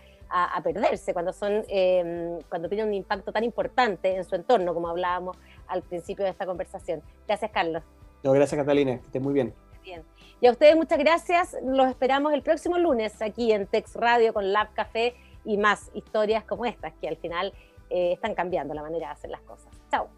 perderse 0.61 1.13
cuando 1.13 1.31
son 1.31 1.63
em, 1.69 2.41
cuando 2.49 2.67
tienen 2.67 2.89
un 2.89 2.93
impacto 2.93 3.31
tan 3.31 3.45
importante 3.45 4.13
en 4.13 4.25
su 4.25 4.35
entorno, 4.35 4.73
como 4.73 4.89
hablábamos 4.89 5.37
al 5.67 5.83
principio 5.83 6.25
de 6.25 6.31
esta 6.31 6.45
conversación. 6.45 7.01
Gracias, 7.25 7.49
Carlos. 7.51 7.81
No, 8.23 8.33
gracias 8.33 8.59
Catalina, 8.59 8.97
que 8.99 9.05
estés 9.05 9.21
muy 9.21 9.33
bien. 9.33 9.53
Bien. 9.81 10.03
Y 10.41 10.47
a 10.47 10.51
ustedes 10.51 10.75
muchas 10.75 10.99
gracias. 10.99 11.55
Los 11.63 11.87
esperamos 11.87 12.33
el 12.33 12.41
próximo 12.41 12.77
lunes 12.77 13.21
aquí 13.21 13.53
en 13.53 13.67
Tex 13.67 13.95
Radio 13.95 14.33
con 14.33 14.51
Lab 14.51 14.73
Café 14.73 15.15
y 15.45 15.55
más 15.55 15.89
historias 15.93 16.43
como 16.43 16.65
estas 16.65 16.93
que 16.99 17.07
al 17.07 17.15
final 17.15 17.53
eh, 17.89 18.13
están 18.13 18.35
cambiando 18.35 18.73
la 18.73 18.81
manera 18.81 19.07
de 19.07 19.13
hacer 19.13 19.29
las 19.29 19.41
cosas. 19.41 19.71
Chao. 19.89 20.09